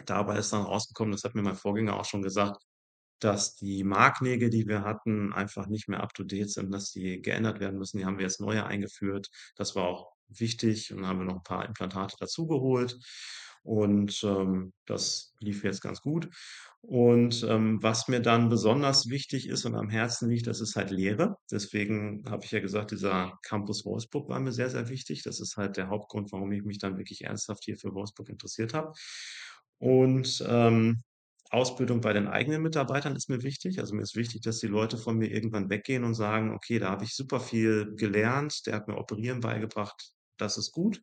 [0.06, 2.62] Dabei ist dann rausgekommen, das hat mir mein Vorgänger auch schon gesagt,
[3.20, 7.20] dass die Marknägel, die wir hatten, einfach nicht mehr up to date sind, dass die
[7.20, 7.98] geändert werden müssen.
[7.98, 9.28] Die haben wir jetzt neue eingeführt.
[9.56, 12.98] Das war auch wichtig und haben wir noch ein paar Implantate dazugeholt
[13.68, 16.28] und, ähm, das lief jetzt ganz gut.
[16.80, 20.90] Und, ähm, was mir dann besonders wichtig ist und am Herzen liegt, das ist halt
[20.90, 21.36] Lehre.
[21.50, 25.22] Deswegen habe ich ja gesagt, dieser Campus Wolfsburg war mir sehr, sehr wichtig.
[25.24, 28.74] Das ist halt der Hauptgrund, warum ich mich dann wirklich ernsthaft hier für Wolfsburg interessiert
[28.74, 28.92] habe.
[29.78, 31.02] Und, ähm,
[31.50, 33.78] Ausbildung bei den eigenen Mitarbeitern ist mir wichtig.
[33.80, 36.90] Also, mir ist wichtig, dass die Leute von mir irgendwann weggehen und sagen: „Okay, da
[36.90, 38.66] habe ich super viel gelernt.
[38.66, 40.12] Der hat mir Operieren beigebracht.
[40.36, 41.02] Das ist gut.“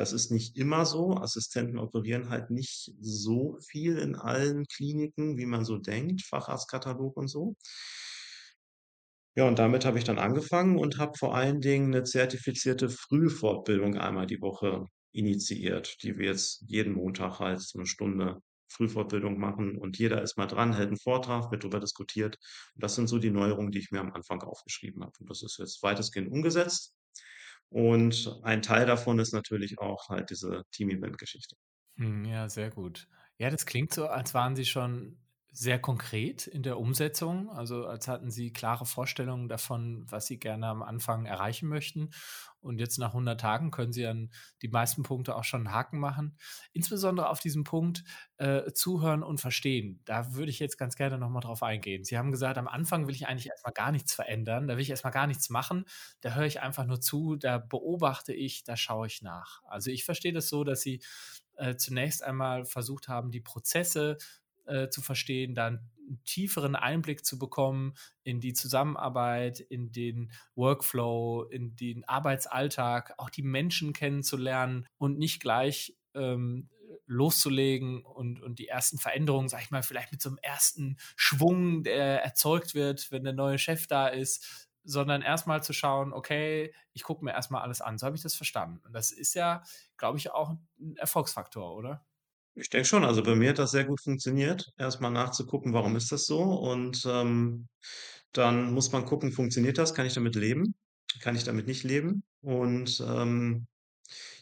[0.00, 1.10] Das ist nicht immer so.
[1.18, 7.28] Assistenten operieren halt nicht so viel in allen Kliniken, wie man so denkt, Facharztkatalog und
[7.28, 7.54] so.
[9.36, 13.96] Ja, und damit habe ich dann angefangen und habe vor allen Dingen 'ne zertifizierte Frühfortbildung
[13.96, 19.76] einmal die Woche initiiert, die wir jetzt jeden Montag halt so 'ne Stunde Frühfortbildung machen
[19.78, 22.38] und jeder ist mal dran, hält 'n Vortrag, wird drüber diskutiert.
[22.74, 25.12] Und das sind so die Neuerungen, die ich mir am Anfang aufgeschrieben habe.
[25.20, 26.90] Und das ist jetzt weitestgehend umgesetzt.
[27.70, 31.56] Und ein Teil davon ist natürlich auch halt diese Team-Event-Geschichte.
[31.96, 33.08] Hm, ja, sehr gut.
[33.38, 35.18] Ja, das klingt so, als waren Sie schon
[35.52, 40.66] sehr konkret in der Umsetzung, also als hatten Sie klare Vorstellungen davon, was Sie gerne
[40.68, 42.10] am Anfang erreichen möchten.
[42.60, 44.30] Und jetzt nach 100 Tagen können Sie an
[44.62, 46.36] die meisten Punkte auch schon 'n Haken machen.
[46.72, 48.04] Insbesondere auf diesen Punkt,
[48.36, 50.00] äh, zuhören und verstehen.
[50.04, 52.04] Da würde ich jetzt ganz gerne noch mal drauf eingehen.
[52.04, 54.68] Sie haben gesagt: „Am Anfang will ich eigentlich erst mal gar nichts verändern.
[54.68, 55.84] Da will ich erst mal gar nichts machen.
[56.20, 60.04] Da höre ich einfach nur zu, da beobachte ich, da schaue ich nach.“ Also, ich
[60.04, 61.02] verstehe das so, dass Sie,
[61.56, 64.18] äh, zunächst einmal versucht haben, die Prozesse,
[64.70, 71.44] äh, zu verstehen, dann 'n tieferen Einblick zu bekommen in die Zusammenarbeit, in den Workflow,
[71.44, 76.68] in den Arbeitsalltag, auch die Menschen kennenzulernen und nicht gleich, ähm,
[77.06, 81.82] loszulegen und und die ersten Veränderungen, sage ich mal, vielleicht mit so 'nem ersten Schwung,
[81.84, 87.02] der erzeugt wird, wenn der neue Chef da ist, sondern erstmal zu schauen, okay, ich
[87.04, 87.98] gucke mir erstmal alles an.
[87.98, 88.80] So habe ich das verstanden.
[88.86, 89.62] Und das ist ja,
[89.98, 92.04] glaube ich, auch ein Erfolgsfaktor, oder?
[92.60, 96.12] Ich denke schon, also bei mir hat das sehr gut funktioniert, erstmal nachzugucken, warum ist
[96.12, 96.40] das so?
[96.42, 97.68] Und, ähm,
[98.32, 99.94] dann muss man gucken, funktioniert das?
[99.94, 100.74] Kann ich damit leben?
[101.20, 102.22] Kann ich damit nicht leben?
[102.42, 103.66] Und, ähm,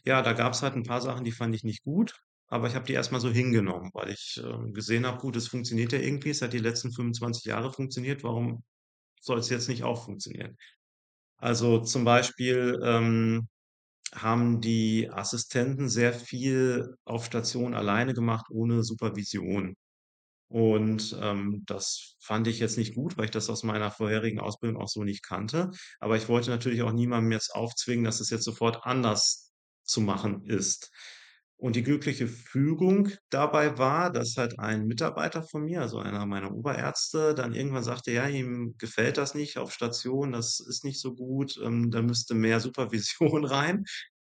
[0.05, 2.15] ja, da gab's halt ein paar Sachen, die fand ich nicht gut,
[2.49, 5.93] aber ich habe die erstmal so hingenommen, weil ich, ähm, gesehen habe, gut, es funktioniert
[5.93, 8.65] ja irgendwie, es hat die letzten 25 Jahre funktioniert, warum
[9.23, 10.57] soll es jetzt nicht auch funktionieren?
[11.39, 13.49] Also, zum Beispiel, ähm
[14.15, 19.75] haben die Assistenten sehr viel auf Station alleine gemacht, ohne Supervision.
[20.49, 24.81] Und, ähm, das fand ich jetzt nicht gut, weil ich das aus meiner vorherigen Ausbildung
[24.83, 25.71] auch so nicht kannte.
[26.01, 29.53] Aber ich wollte natürlich auch niemandem jetzt aufzwingen, dass es jetzt sofort anders
[29.85, 30.91] zu machen ist.
[31.61, 36.55] Und die glückliche Fügung dabei war, dass halt ein Mitarbeiter von mir, also einer meiner
[36.55, 41.15] Oberärzte, dann irgendwann sagte, ja, ihm gefällt das nicht auf Station, das ist nicht so
[41.17, 43.85] gut, ähm, da müsste mehr Supervision rein.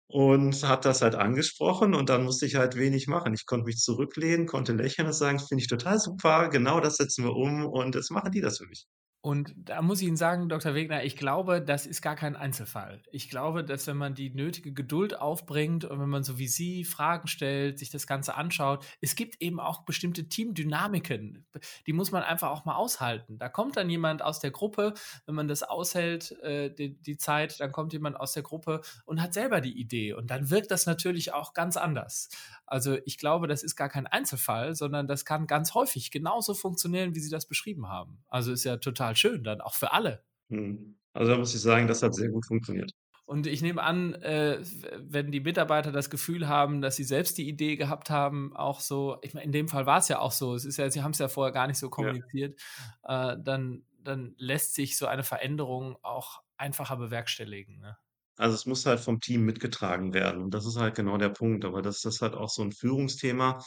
[0.07, 3.33] Und hat das halt angesprochen und dann musste ich halt wenig machen.
[3.35, 6.97] Ich konnte mich zurücklehnen, konnte lächeln und sagen: „Das finde ich total super, genau das
[6.97, 8.85] setzen wir um und jetzt machen die das für mich.“
[9.25, 10.75] Und da muss ich Ihnen sagen, Dr.
[10.75, 13.01] Wegner, ich glaube, das ist gar kein Einzelfall.
[13.11, 16.83] Ich glaube, dass wenn man die nötige Geduld aufbringt und wenn man so wie Sie
[16.83, 21.43] Fragen stellt, sich das Ganze anschaut, es gibt eben auch bestimmte Teamdynamiken,
[21.87, 23.39] die muss man einfach auch mal aushalten.
[23.39, 24.93] Da kommt dann jemand aus der Gruppe,
[25.25, 29.23] wenn man das aushält, äh, die, die Zeit, dann kommt jemand aus der Gruppe und
[29.23, 32.29] hat selber die Idee und dann wirkt das natürlich auch ganz anders.
[32.67, 37.15] Also ich glaube, das ist gar kein Einzelfall, sondern das kann ganz häufig genauso funktionieren,
[37.15, 38.23] wie Sie das beschrieben haben.
[38.27, 40.23] Also ist ja total schön dann, auch für alle.
[40.49, 40.97] Mhm.
[41.13, 42.91] Also, da muss ich sagen, das hat sehr gut funktioniert.
[43.25, 44.59] Und ich nehme an, äh,
[44.99, 49.17] wenn die Mitarbeiter das Gefühl haben, dass sie selbst die Idee gehabt haben, auch so,
[49.23, 51.11] ich meine, in dem Fall war es ja auch so, es ist ja, sie haben
[51.11, 52.59] es ja vorher gar nicht so kommuniziert,
[53.03, 53.31] ja.
[53.31, 57.79] äh, dann, dann lässt sich so eine Veränderung auch einfacher bewerkstelligen.
[57.79, 57.97] Ne?
[58.37, 61.65] Also, es muss halt vom Team mitgetragen werden und das ist halt genau der Punkt.
[61.65, 63.59] Aber das ist halt auch so ein Führungsthema.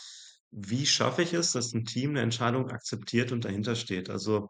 [0.51, 4.09] Wie schaffe ich es, dass ein Team eine Entscheidung akzeptiert und dahinter steht?
[4.09, 4.49] Also,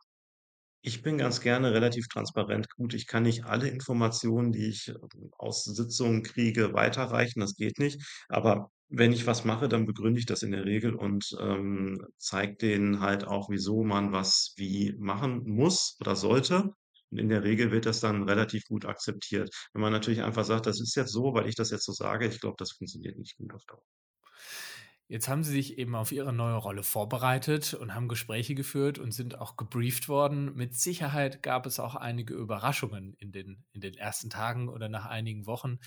[0.82, 2.68] ich bin ganz gerne relativ transparent.
[2.76, 7.78] Gut, ich kann nicht alle Informationen, die ich, ähm, aus Sitzungen kriege, weiterreichen, das geht
[7.78, 8.00] nicht.
[8.28, 12.56] Aber wenn ich was mache, dann begründe ich das in der Regel und, ähm, zeige
[12.56, 16.72] denen halt auch, wieso man was wie machen muss oder sollte.
[17.10, 19.50] Und in der Regel wird das dann relativ gut akzeptiert.
[19.72, 22.26] Wenn man natürlich einfach sagt: „Das ist jetzt so, weil ich das jetzt so sage“,
[22.26, 23.82] ich glaube, das funktioniert nicht gut auf Dauer.
[25.10, 29.12] Jetzt haben Sie sich eben auf Ihre neue Rolle vorbereitet und haben Gespräche geführt und
[29.12, 30.54] sind auch gebrieft worden.
[30.54, 35.06] Mit Sicherheit gab es auch einige Überraschungen in den, in den ersten Tagen oder nach
[35.06, 35.78] einigen Wochen.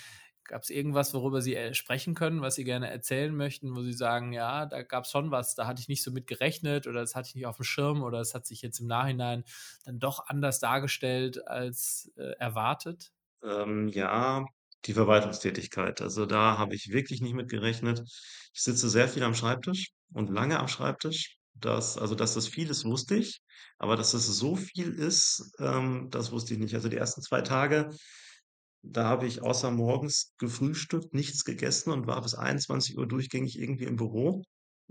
[0.44, 3.94] Gab es irgendwas, worüber Sie äh, sprechen können, was Sie gerne erzählen möchten, wo Sie
[3.94, 7.02] sagen, ja, da gab es schon was, da hatte ich nicht so mit gerechnet oder
[7.02, 9.44] das hatte ich nicht auf dem Schirm oder es hat sich jetzt im Nachhinein
[9.86, 13.12] dann doch anders dargestellt als äh, erwartet?
[13.44, 14.46] Ähm, ja,
[14.86, 16.02] die Verwaltungstätigkeit.
[16.02, 18.02] Also, da habe ich wirklich nicht mit gerechnet.
[18.54, 21.38] Ich sitze sehr viel am Schreibtisch und lange am Schreibtisch.
[21.54, 23.42] Das also, dass das viel ist, wusste ich,
[23.78, 26.76] aber dass es so viel ist, ähm, das wusste ich nicht.
[26.76, 27.90] Also, die ersten 2 Tage,
[28.84, 33.86] da habe ich außer morgens gefrühstückt, nichts gegessen und war bis einundzwanzig Uhr durchgängig irgendwie
[33.86, 34.44] im Büro.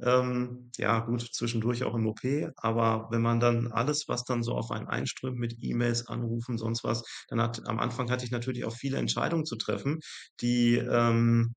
[0.03, 4.55] Ähm, ja gut, zwischendurch auch im OP, aber wenn man dann alles, was dann so
[4.55, 8.65] auf einen einströmt mit E-Mails, Anrufen, sonst was, dann hat am Anfang hatte ich natürlich
[8.65, 10.01] auch viele Entscheidungen zu treffen,
[10.41, 11.55] die, ähm,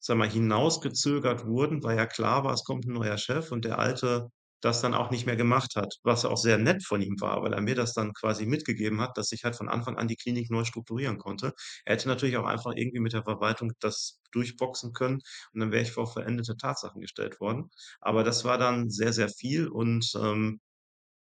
[0.00, 3.78] sage mal, hinausgezögert wurden, weil ja klar war, es kommt 'n neuer Chef und der
[3.78, 4.28] Alte
[4.62, 7.52] das dann auch nicht mehr gemacht hat, was auch sehr nett von ihm war, weil
[7.52, 10.50] er mir das dann quasi mitgegeben hat, dass ich halt von Anfang an die Klinik
[10.50, 11.52] neu strukturieren konnte.
[11.84, 15.20] Er hätte natürlich auch einfach irgendwie mit der Verwaltung das durchboxen können
[15.52, 17.70] und dann wäre ich vor verendete Tatsachen gestellt worden.
[18.00, 20.60] Aber das war dann sehr, sehr viel und, ähm,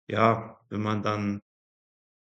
[0.09, 1.41] ja, wenn man dann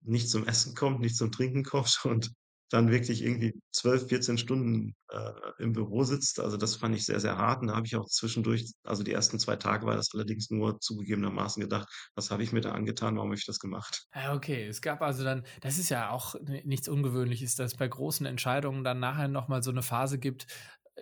[0.02, 2.32] nicht zum Essen kommt, nicht zum Trinken kommt und
[2.70, 6.40] dann wirklich irgendwie 12, 14 Stunden, äh, im Büro sitzt.
[6.40, 9.12] Also, das fand ich sehr, sehr hart und da habe ich auch zwischendurch also, die
[9.12, 13.16] ersten 2 Tage war das allerdings nur zugegebenermaßen gedacht: „Was habe ich mir da angetan?
[13.16, 14.66] Warum habe ich das gemacht?“ Ja, okay.
[14.66, 18.24] Es gab also dann das ist ja auch ni nichts Ungewöhnliches, dass es bei großen
[18.26, 20.46] Entscheidungen dann nachher noch mal so eine Phase gibt,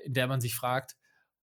[0.05, 0.96] in der man sich fragt: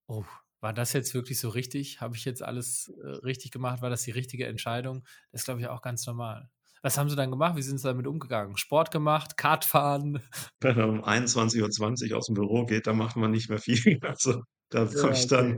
[0.08, 0.26] „Oh,
[0.60, 2.02] war das jetzt wirklich so richtig?
[2.02, 3.82] Habe ich jetzt alles, äh, richtig gemacht?
[3.82, 6.50] War das die richtige Entscheidung?“ Das ist, glaube ich, auch ganz normal.
[6.84, 7.56] Was haben Sie dann gemacht?
[7.56, 8.58] Wie sind Sie damit umgegangen?
[8.58, 10.22] Sport gemacht, Kartfahren?
[10.64, 13.98] Wenn man um 21:20 aus'm Büro geht, dann macht man nicht mehr viel.
[14.04, 15.28] Also, da Ja, habe ich okay.
[15.28, 15.58] dann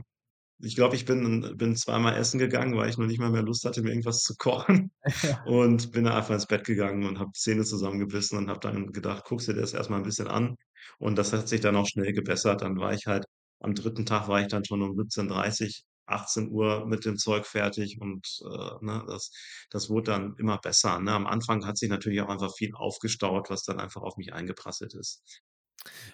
[0.62, 3.64] ich glaube, ich bin bin zweimal essen gegangen, weil ich noch nicht mal mehr Lust
[3.64, 5.38] hatte, mir irgendwas zu kochen Ja.
[5.44, 9.24] und bin dann einfach ins Bett gegangen und habe Zähne zusammengebissen und habe dann gedacht:
[9.26, 10.56] „Guckst dir das erst mal 'n bisschen an.“
[10.98, 12.62] Und das hat sich dann auch schnell gebessert.
[12.62, 13.26] Dann war ich halt
[13.60, 18.00] am dritten Tag war ich dann schon um 17:30 achtzehn Uhr mit dem Zeug fertig
[18.00, 19.30] und, äh, ne, das
[19.70, 21.12] das wurde dann immer besser, ne?
[21.12, 24.94] Am Anfang hat sich natürlich auch einfach viel aufgestaut, was dann einfach auf mich eingeprasselt
[24.94, 25.22] ist.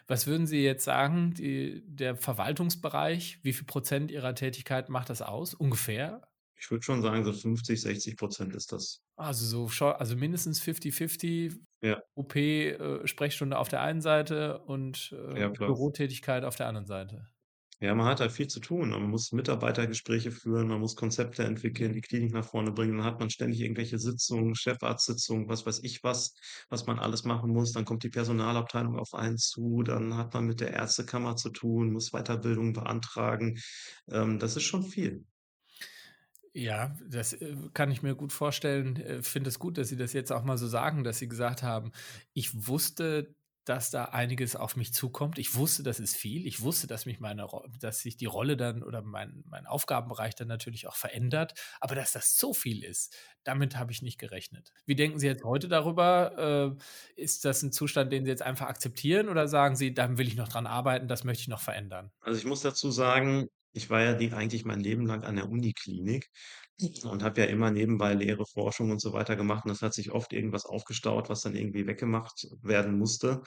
[0.06, 5.22] Was würden Sie jetzt sagen, die der Verwaltungsbereich, wie viel Prozent Ihrer Tätigkeit macht das
[5.22, 6.22] aus, ungefähr?
[6.54, 9.02] Ich würde schon sagen, so 50, 60% ist das.
[9.18, 12.02] Also, so also mindestens 50-50 Ja.
[12.14, 15.54] OP, äh, auf der einen Seite und, äh, Ja.
[15.64, 17.26] Bürotätigkeit auf der anderen Seite.
[17.82, 18.90] Ja, man hat halt viel zu tun.
[18.90, 22.98] Man muss Mitarbeitergespräche führen, man muss Konzepte entwickeln, die Klinik nach vorne bringen.
[22.98, 26.34] Dann hat man ständig irgendwelche Sitzungen, Chefarztsitzungen, was weiß ich was,
[26.68, 27.72] was man alles machen muss.
[27.72, 31.92] Dann kommt die Personalabteilung auf einen zu, dann hat man mit der Ärztekammer zu tun,
[31.92, 33.58] muss Weiterbildung beantragen.
[34.10, 35.24] Ähm, das ist schon viel.
[36.52, 38.96] Ja, das, äh, kann ich mir gut vorstellen.
[38.96, 41.62] Äh, finde es gut, dass Sie das jetzt auch mal so sagen, dass Sie gesagt
[41.62, 41.92] haben:
[42.32, 43.36] „Ich wusste,
[43.70, 45.38] dass da einiges auf mich zukommt.
[45.38, 46.46] Ich wusste, das ist viel.
[46.46, 47.46] Ich wusste, dass mich meine
[47.80, 52.12] dass sich die Rolle dann oder mein mein Aufgabenbereich dann natürlich auch verändert, aber dass
[52.12, 56.76] das so viel ist, damit habe ich nicht gerechnet.“ Wie denken Sie jetzt heute darüber?
[57.16, 60.26] Äh, ist das ein Zustand, den Sie jetzt einfach akzeptieren oder sagen Sie: „Da will
[60.28, 63.90] ich noch dran arbeiten, das möchte ich noch verändern?“ Also, ich muss dazu sagen, ich
[63.90, 66.28] war ja die eigentlich mein Leben lang an der Uniklinik
[67.04, 70.10] und habe ja immer nebenbei Lehre, Forschung und so weiter gemacht und es hat sich
[70.12, 73.42] oft irgendwas aufgestaut, was dann irgendwie weggemacht werden musste.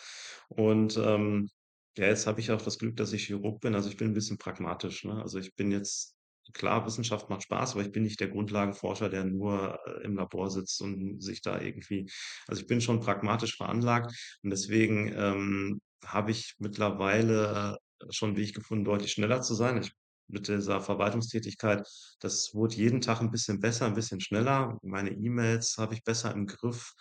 [0.50, 1.50] Und, ähm,
[1.98, 3.76] ja, jetzt habe ich auch das Glück, dass ich Chirurg bin.
[3.76, 5.22] Also, ich bin 'n bisschen pragmatisch, ne?
[5.22, 6.16] Also, ich bin jetzt
[6.54, 10.50] klar, Wissenschaft macht Spaß, aber ich bin nicht der Grundlagenforscher, der nur, äh, im Labor
[10.52, 12.08] sitzt und sich da irgendwie
[12.48, 14.12] also, ich bin schon pragmatisch veranlagt
[14.44, 17.78] und deswegen, ähm, habe ich mittlerweile
[18.10, 19.78] schon Weg gefunden, deutlich schneller zu sein.
[19.82, 19.92] Ich
[20.28, 21.88] mit dieser Verwaltungstätigkeit,
[22.20, 24.78] das wurde jeden Tag 'n bisschen besser, 'n bisschen schneller.
[24.84, 26.94] Meine E-Mails habe ich besser im Griff.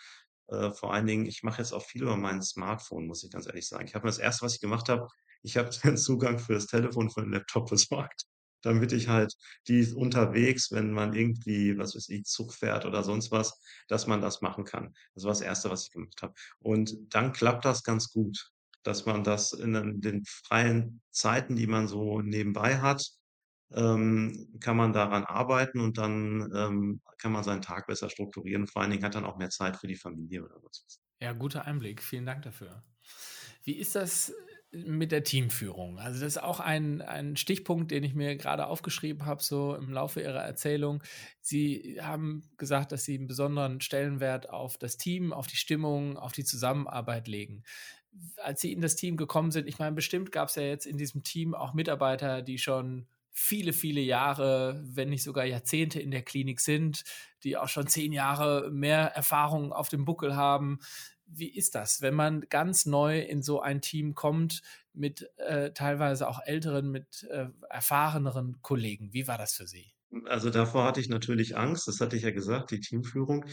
[0.47, 3.47] Äh, vor allen Dingen, ich mache jetzt auch viel über mein Smartphone, muss ich ganz
[3.47, 3.85] ehrlich sagen.
[3.87, 5.07] Ich habe mir das erste, was ich gemacht habe
[5.45, 8.23] ich habe den Zugang für das Telefon für den Laptop besorgt,
[8.61, 9.33] damit ich halt
[9.67, 13.59] die unterwegs, wenn man irgendwie, was weiß ich, Zug fährt oder sonst was,
[13.89, 14.93] dass man das machen kann.
[15.15, 16.33] Das war das erste, was ich gemacht habe.
[16.59, 18.52] Und dann klappt das ganz gut,
[18.83, 23.05] dass man das in den freien Zeiten, die man so nebenbei hat,
[23.73, 28.67] ähm, kann man daran arbeiten und dann, ähm, kann man seinen Tag besser strukturieren.
[28.67, 31.01] Vor allen Dingen hat dann auch mehr Zeit für die Familie oder sonst.
[31.21, 32.01] Ja, guter Einblick.
[32.03, 32.83] Vielen Dank dafür.
[33.63, 34.33] Wie ist das
[34.71, 35.99] mit der Teamführung?
[35.99, 39.89] Also, das ist auch ein ein Stichpunkt, den ich mir gerade aufgeschrieben habe, so im
[39.91, 41.03] Laufe Ihrer Erzählung.
[41.41, 46.33] Sie haben gesagt, dass Sie einen besonderen Stellenwert auf das Team, auf die Stimmung, auf
[46.33, 47.63] die Zusammenarbeit legen.
[48.37, 50.97] Als Sie in das Team gekommen sind ich meine, bestimmt gab es ja jetzt in
[50.97, 56.21] diesem Team auch Mitarbeiter, die schon viele, viele Jahre, wenn nicht sogar Jahrzehnte in der
[56.21, 57.03] Klinik sind,
[57.43, 60.79] die auch schon 10 Jahre mehr Erfahrung auf dem Buckel haben.
[61.25, 64.61] Wie ist das, wenn man ganz neu in so ein Team kommt
[64.93, 69.13] mit, äh, teilweise auch älteren, mit, äh, erfahreneren Kollegen?
[69.13, 69.93] Wie war das für Sie?
[70.25, 73.45] Also, davor hatte ich natürlich Angst, das hatte ich ja gesagt, die Teamführung,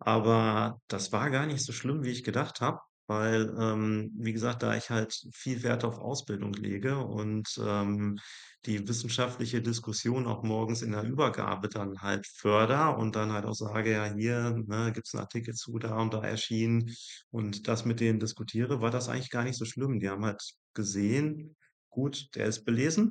[0.00, 4.62] aber das war gar nicht so schlimm, wie ich gedacht habe, weil, ähm, wie gesagt,
[4.62, 8.18] da ich halt viel Wert auf Ausbildung lege und, ähm,
[8.66, 13.54] die wissenschaftliche Diskussion auch morgens in der Übergabe dann halt fördere und dann halt auch
[13.54, 16.94] sage: „Ja, hier, ne, gibt's 'n Artikel zu, da und da erschienen“
[17.30, 20.00] und das mit denen diskutiere, war das eigentlich gar nicht so schlimm.
[20.00, 20.42] Die haben halt
[20.74, 21.56] gesehen:
[21.90, 23.10] Gut, der ist belesen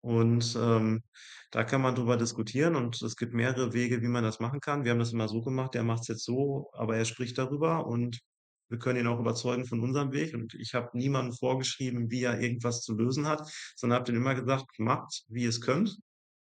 [0.00, 1.02] und, ähm,
[1.50, 4.84] da kann man drüber diskutieren und es gibt mehrere Wege, wie man das machen kann.
[4.84, 8.20] Wir haben das immer so gemacht, der macht's jetzt so, aber er spricht darüber und
[8.68, 10.34] wir können ihn auch überzeugen von unserem Weg.
[10.34, 14.34] Und ich habe niemandem vorgeschrieben, wie er irgendwas zu lösen hat, sondern habe denen immer
[14.34, 15.98] gesagt: „Macht, wie ihr's könnt.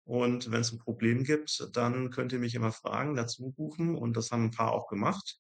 [0.06, 4.32] Und wenn's 'n Problem gibt, dann könnt ihr mich immer fragen, dazu rufen.“ Und das
[4.32, 5.38] haben 'n paar auch gemacht.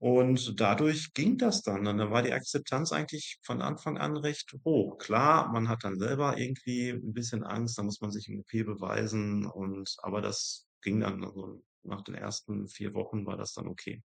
[0.00, 1.86] Und dadurch ging das dann.
[1.86, 4.98] Und dann war die Akzeptanz eigentlich von Anfang an recht hoch.
[4.98, 8.64] Klar, man hat dann selber irgendwie 'n bisschen Angst, da muss man sich im OP
[8.64, 11.24] beweisen und aber das ging dann.
[11.24, 14.02] Also, nach den ersten 4 Wochen war das dann okay.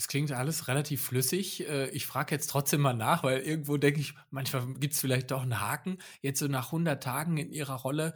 [0.00, 1.68] Das klingt alles relativ flüssig.
[1.68, 5.30] Äh, ich frage jetzt trotzdem mal nach, weil irgendwo denke ich, manchmal gibt es vielleicht
[5.30, 5.98] doch einen Haken.
[6.22, 8.14] Jetzt so nach 100 Tagen in Ihrer Rolle,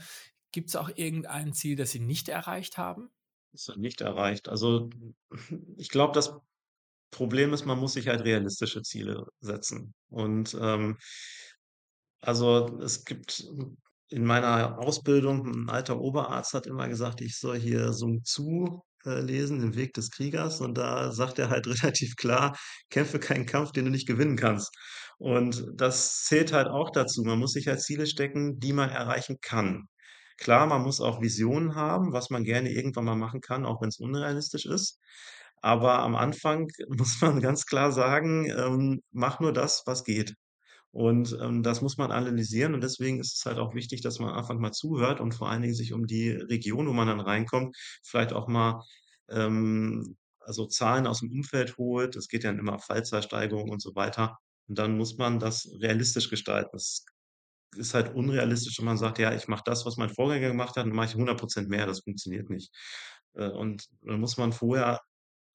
[0.50, 3.10] gibt es auch irgendein Ziel, das Sie nicht erreicht haben?
[3.52, 4.48] Ist dann nicht erreicht.
[4.48, 4.88] Also,
[5.76, 6.32] ich glaube, das
[7.10, 9.94] Problem ist, man muss sich halt realistische Ziele setzen.
[10.08, 10.96] Und, ähm
[12.22, 13.46] also, es gibt
[14.08, 19.20] in meiner Ausbildung 'n alter Oberarzt hat immer gesagt, ich soll hier Sun Tzu, äh,
[19.20, 22.56] lesen, „Den Weg des Kriegers“, und da sagt er halt relativ klar:
[22.90, 24.70] „Kämpfe keinen Kampf, den du nicht gewinnen kannst.“
[25.18, 27.22] Und das zählt halt auch dazu.
[27.24, 29.86] Man muss sich halt Ziele stecken, die man erreichen kann.
[30.38, 33.98] Klar, man muss auch Visionen haben, was man gerne irgendwann mal machen kann, auch wenn's
[34.00, 34.98] unrealistisch ist.
[35.62, 40.34] Aber am Anfang muss man ganz klar sagen, ähm: „Mach nur das, was geht.“
[40.94, 44.32] Und, ähm, das muss man analysieren und deswegen ist es halt auch wichtig, dass man
[44.34, 47.76] einfach mal zuhört und vor allen Dingen sich um die Region, wo man dann reinkommt,
[48.04, 48.82] vielleicht auch mal,
[49.28, 52.16] ähm, also Zahlen aus'm Umfeld holt.
[52.16, 54.38] Es geht ja immer Fallzahlsteigerung und so weiter.
[54.68, 56.76] Und dann muss man das realistisch gestalten.
[56.76, 57.04] Es
[57.76, 60.86] ist halt unrealistisch, wenn man sagt: „Ja, ich mache das, was mein Vorgänger gemacht hat,
[60.86, 62.72] dann mache ich 100% mehr.“ Das funktioniert nicht.
[63.34, 65.00] Äh, und dann muss man vorher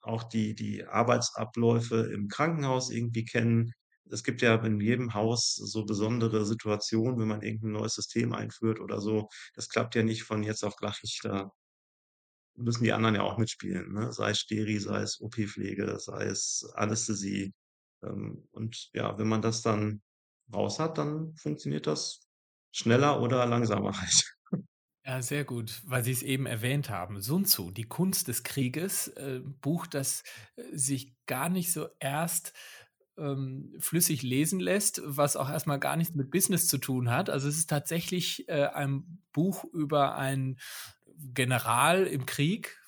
[0.01, 3.73] auch die die Arbeitsabläufe im Krankenhaus irgendwie kennen.
[4.09, 8.33] Es gibt ja in jedem Haus so besondere Situationen, wenn man irgend 'n neues System
[8.33, 9.27] einführt oder so.
[9.55, 11.19] Das klappt ja nicht von jetzt auf gleich.
[11.23, 11.51] Da
[12.55, 14.11] müssen die anderen ja auch mitspielen, ne?
[14.13, 17.53] Sei es Steri, sei es OP-Pflege, sei es Anästhesie.
[18.03, 20.01] Ähm, und ja, wenn man das dann
[20.53, 22.21] raus hat, dann funktioniert das
[22.71, 24.35] schneller oder langsamer halt.
[25.05, 27.21] Ja, sehr gut, weil Sie es eben erwähnt haben.
[27.21, 30.23] Sun Tzu, Die Kunst des Krieges, äh, Buch, das,
[30.55, 32.53] äh, sich gar nicht so erst,
[33.19, 37.29] ähm, flüssig lesen lässt, was auch erst mal gar nichts mit Business zu tun hat.
[37.29, 40.57] Also, es ist tatsächlich, äh, ein Buch über einen
[41.33, 42.79] General im Krieg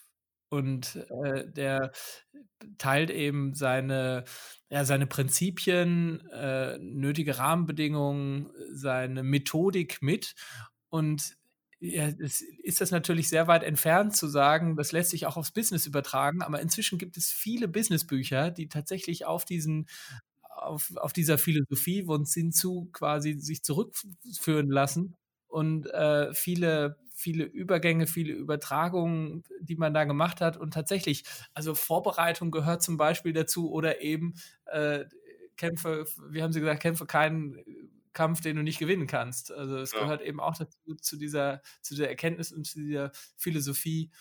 [0.49, 1.91] und, äh, der
[2.77, 4.23] teilt eben seine
[4.69, 10.33] ja, seine Prinzipien, äh, nötige Rahmenbedingungen, seine Methodik mit.
[10.89, 11.35] Und
[11.81, 15.87] ja, ist das natürlich sehr weit entfernt zu sagen, das lässt sich auch aufs Business
[15.87, 19.87] übertragen, aber inzwischen gibt es viele Businessbücher, die tatsächlich auf diesen
[20.43, 24.03] auf auf dieser Philosophie von Sun Tzu quasi sich zurückf
[24.39, 25.15] führen lassen
[25.47, 30.57] und, äh, viele viele Übergänge, viele Übertragungen, die man da gemacht hat.
[30.57, 34.33] Und tatsächlich, also Vorbereitung gehört zum Beispiel dazu oder eben,
[34.65, 35.05] äh,
[35.57, 37.59] kämpfe wie haben Sie gesagt, kämpfe keinen
[38.13, 39.51] Kampf, den du nicht gewinnen kannst.
[39.51, 39.99] Also, es Ja.
[39.99, 44.11] gehört eben auch dazu zu dieser zu der Erkenntnis und zu dieser Philosophie.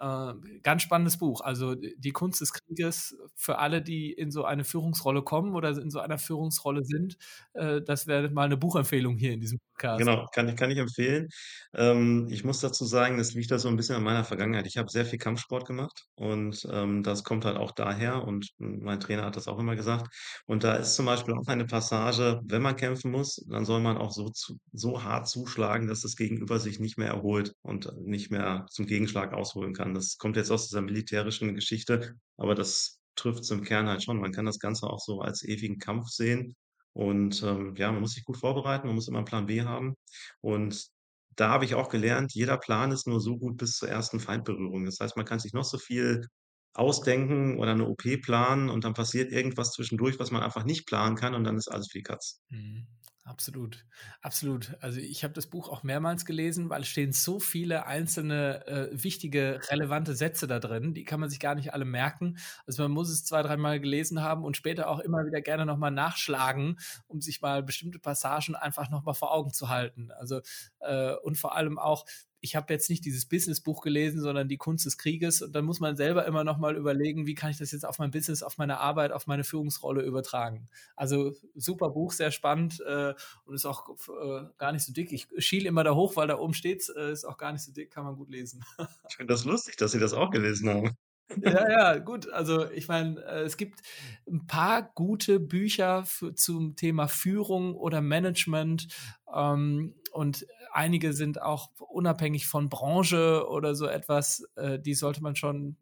[0.00, 1.40] Äh, ganz spannendes Buch.
[1.42, 5.90] Also, Die Kunst des Krieges für alle, die in so eine Führungsrolle kommen oder in
[5.90, 7.18] so einer Führungsrolle sind.
[7.54, 9.96] Äh, das wäre mal 'ne Buchempfehlung hier in diesem Podcast.
[9.96, 11.28] Genau, kann ich kann ich empfehlen.
[11.74, 14.66] Ähm, ich muss dazu sagen, das liegt da so 'n bisschen an meiner Vergangenheit.
[14.66, 18.78] Ich habe sehr viel Kampfsport gemacht und, ähm, das kommt halt auch daher und m
[18.82, 20.08] mein Trainer hat das auch immer gesagt.
[20.46, 23.96] Und da ist zum Beispiel auch eine Passage: Wenn man kämpfen muss, dann soll man
[23.98, 28.30] auch so zu so hart zuschlagen, dass das Gegenüber sich nicht mehr erholt und nicht
[28.30, 29.94] mehr zum Gegenschlag ausholen kann.
[29.94, 34.20] Das kommt jetzt aus dieser militärischen Geschichte, aber das trifft's im Kern halt schon.
[34.20, 36.54] Man kann das Ganze auch so als ewigen Kampf sehen
[36.94, 39.94] und, ähm, ja, man muss sich gut vorbereiten, man muss immer 'n Plan B haben.
[40.40, 40.88] Und
[41.36, 44.84] da habe ich auch gelernt, jeder Plan ist nur so gut bis zur ersten Feindberührung.
[44.86, 46.26] Das heißt, man kann sich noch so viel
[46.74, 51.16] ausdenken oder 'ne OP planen und dann passiert irgendwas zwischendurch, was man einfach nicht planen
[51.16, 52.40] kann und dann ist alles die Katz.
[52.50, 52.99] Mhm.
[53.30, 53.86] Absolut,
[54.22, 54.74] absolut.
[54.80, 58.88] Also, ich habe das Buch auch mehrmals gelesen, weil es stehen so viele einzelne, äh,
[58.92, 62.38] wichtige, relevante Sätze da drin, die kann man sich gar nicht alle merken.
[62.66, 65.76] Also, man muss es 2, dreimal gelesen haben und später auch immer wieder gerne noch
[65.76, 70.10] mal nachschlagen, um sich mal bestimmte Passagen einfach noch mal vor Augen zu halten.
[70.10, 70.40] Also,
[70.80, 72.06] äh, und vor allem auch
[72.40, 75.80] ich habe jetzt nicht dieses Businessbuch gelesen, sondern Die Kunst des Krieges und dann muss
[75.80, 78.58] man selber immer noch mal überlegen: „Wie kann ich das jetzt auf mein Business, auf
[78.58, 83.88] meine Arbeit, auf meine Führungsrolle übertragen?“ Also, super Buch, sehr spannend, äh, und ist auch
[84.08, 85.12] äh, gar nicht so dick.
[85.12, 87.72] Ich schiele immer da hoch, weil da oben steht's, äh, ist auch gar nicht so
[87.72, 88.64] dick, kann man gut lesen.
[89.08, 90.96] Ich finde das lustig, dass Sie das auch gelesen haben.
[91.36, 92.28] Ja, ja, gut.
[92.28, 93.80] Also, ich meine, äh, es gibt
[94.26, 98.88] 'n paar gute Bücher für zum Thema Führung oder Management,
[99.32, 105.36] ähm, und einige sind auch unabhängig von Branche oder so etwas, äh, die sollte man
[105.36, 105.76] schon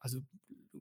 [0.00, 0.20] also,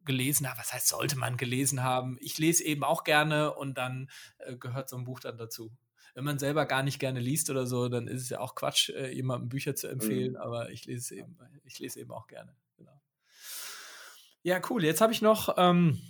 [0.06, 0.60] gelesen haben.
[0.60, 2.18] Was heißt, sollte man gelesen haben?
[2.22, 5.72] Ich lese eben auch gerne und dann, äh, gehört so 'n Buch dann dazu.
[6.16, 8.90] Wenn man selber gar nicht gerne liest oder so, dann ist es ja auch Quatsch,
[8.90, 10.38] äh, jemandem Bücher zu empfehlen, Mhm.
[10.38, 13.02] aber ich lese es eben ich lese eben auch gerne, genau.
[14.46, 14.84] Ja, cool.
[14.84, 16.02] Jetzt habe ich noch, ähm,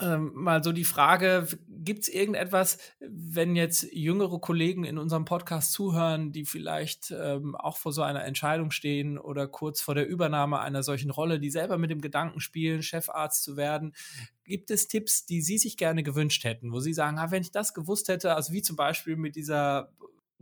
[0.00, 5.72] ähm, mal so die Frage: W gibt's irgendetwas, wenn jetzt jüngere Kollegen in unserem Podcast
[5.72, 10.60] zuhören, die vielleicht, ähm, auch vor so einer Entscheidung stehen oder kurz vor der Übernahme
[10.60, 13.94] einer solchen Rolle, die selber mit dem Gedanken spielen, Chefarzt zu werden.
[14.44, 17.50] Gibt es Tipps, die Sie sich gerne gewünscht hätten, wo Sie sagen: „Ah, wenn ich
[17.52, 19.92] das gewusst hätte“, also, wie zum Beispiel mit dieser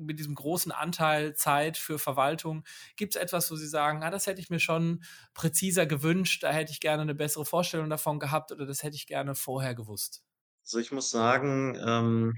[0.01, 2.65] mit diesem großen Anteil Zeit für Verwaltung.
[2.97, 5.03] Gibt's etwas, wo Sie sagen: „Ah, das hätte ich mir schon
[5.35, 9.07] präziser gewünscht, da hätte ich gerne 'ne bessere Vorstellung davon gehabt oder das hätte ich
[9.07, 10.21] gerne vorher gewusst?“
[10.67, 12.35] Also, ich muss sagen, ähm,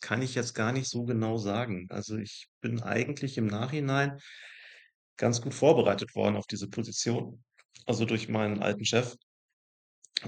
[0.00, 1.86] kann ich jetzt gar nicht so genau sagen.
[1.90, 4.20] Also, ich bin eigentlich im Nachhinein
[5.18, 7.44] ganz gut vorbereitet worden auf diese Position,
[7.86, 9.16] also, durch meinen alten Chef.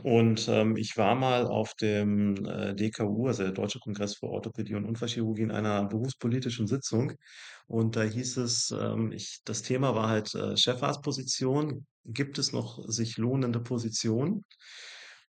[0.02, 4.74] Und, ähm, ich war mal auf dem, äh, DKU, also, der Deutsche Kongress für Orthopädie
[4.74, 7.12] und Unfallchirurgie, in einer berufspolitischen Sitzung.
[7.66, 11.86] Und da hieß es, ähm, ich das Thema war halt, äh, Chefarztposition.
[12.06, 14.44] Gibt es noch sich lohnende Positionen?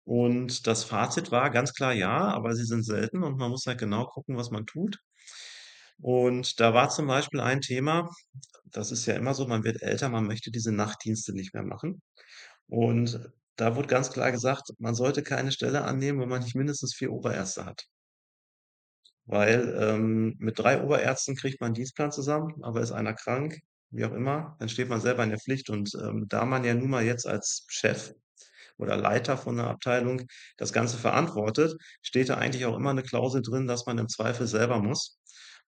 [0.06, 3.80] Und das Fazit war ganz klar ja, aber sie sind selten und man muss halt
[3.80, 5.00] genau gucken, was man tut.
[6.00, 8.10] Und da war zum Beispiel ein Thema,
[8.66, 12.02] das ist ja immer so, man wird älter, man möchte diese Nachtdienste nicht mehr machen.
[12.68, 13.20] Und
[13.58, 17.12] da wurde ganz klar gesagt, man sollte keine Stelle annehmen, wo man nicht mindestens 4
[17.12, 17.86] Oberärzte hat.
[19.28, 24.06] Weil, ähm, mit 3 Oberärzten kriegt man 'n Dienstplan zusammen, aber ist einer krank, wie
[24.06, 25.70] auch immer, dann steht man selber in der Pflicht.
[25.72, 28.14] Und, ähm, da man ja nun mal jetzt als Chef
[28.78, 30.24] oder Leiter von 'ner Abteilung
[30.58, 34.48] das Ganze verantwortet, steht da eigentlich auch immer 'ne Klausel drin, dass man im Zweifel
[34.48, 35.18] selber muss.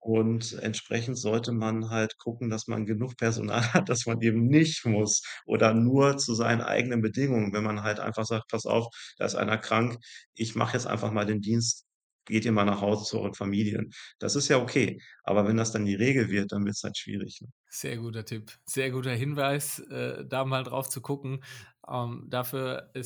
[0.02, 4.86] Und entsprechend sollte man halt gucken, dass man genug Personal hat, dass man eben nicht
[4.86, 7.54] muss oder nur zu seinen eigenen Bedingungen.
[7.54, 8.88] Wenn man halt einfach sagt: „Pass auf,
[9.18, 9.97] da ist einer krank,
[10.36, 11.86] ich mache jetzt einfach mal den Dienst,
[12.26, 15.72] geht ihr mal nach Hause zu euren Familien.“ Das ist ja okay, aber wenn das
[15.72, 17.49] dann die Regel wird, dann wird's halt schwierig, ne?
[17.74, 21.41] Sehr guter Tipp, sehr guter Hinweis, äh, da mal drauf zu gucken.
[21.88, 23.02] Ähm, dafür äh,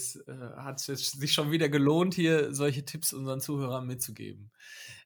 [0.58, 4.52] hat's es sich schon wieder gelohnt, hier solche Tipps unseren Zuhörern mitzugeben.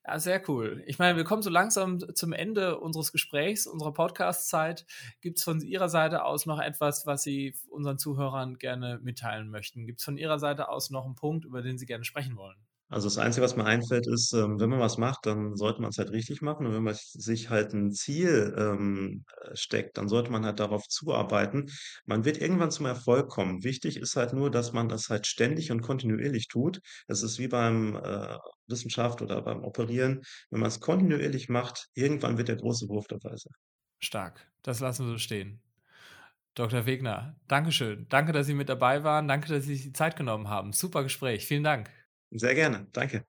[0.08, 0.82] Ja, sehr cool.
[0.88, 4.86] Ich meine, wir kommen so langsam zum Ende unseres Gesprächs, unserer Podcast-Zeit.
[5.22, 9.86] Gibt's von Ihrer Seite aus noch etwas, was Sie unseren Zuhörern gerne mitteilen möchten?
[9.86, 12.58] Gibt's von Ihrer Seite aus noch 'n Punkt, über den Sie gerne sprechen wollen?
[12.90, 15.98] Also, das Einzige, was mir einfällt, ist, ähm, wenn man was macht, dann sollte man's
[16.00, 16.66] halt richtig machen.
[16.66, 20.88] Und wenn man sich halt 'n Ziel, ähm, äh, steckt, dann sollte man halt darauf
[20.88, 21.70] zuarbeiten.
[22.06, 23.64] Man wird irgendwann zum Erfolg kommen.
[23.64, 26.80] Wichtig ist halt nur, dass man das halt ständig und kontinuierlich tut.
[27.08, 28.38] Es ist wie beim, äh,
[28.68, 30.22] Wissenschaft oder beim Operieren.
[30.50, 33.54] Wenn man's kontinuierlich macht, irgendwann wird der große Wurf dabei sein.
[34.00, 35.62] Stark, das lassen wir so stehen.
[36.56, 38.08] Doktor Wegner, Dankeschön.
[38.10, 39.28] Danke, dass Sie mit dabei waren.
[39.28, 40.74] Danke, dass Sie sich die Zeit genommen haben.
[40.74, 41.46] Super Gespräch.
[41.48, 41.92] Vielen Dank.
[42.32, 42.88] Sehr gerne.
[42.94, 43.24] Danke.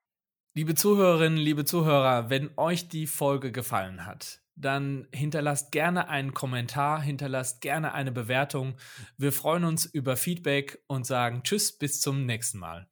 [0.54, 7.00] Liebe Zuhörerinnen, liebe Zuhörer, wenn euch die Folge gefallen hat, dann hinterlasst gerne einen Kommentar,
[7.00, 8.74] hinterlasst gerne eine Bewertung.
[9.16, 12.88] Wir freuen uns über Feedback und sagen Tschüss, bis zum nächsten Mal.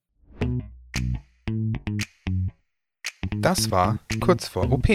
[3.41, 4.89] Das war Kurz vor OP,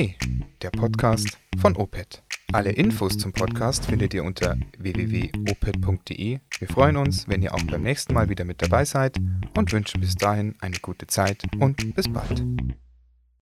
[0.61, 2.23] der Podcast von OPET.
[2.53, 6.39] Alle Infos zum Podcast findet ihr unter www.oped.de.
[6.59, 9.19] Wir freuen uns, wenn ihr auch beim nächsten Mal wieder mit dabei seid
[9.57, 12.43] und wünschen bis dahin eine gute Zeit und bis bald.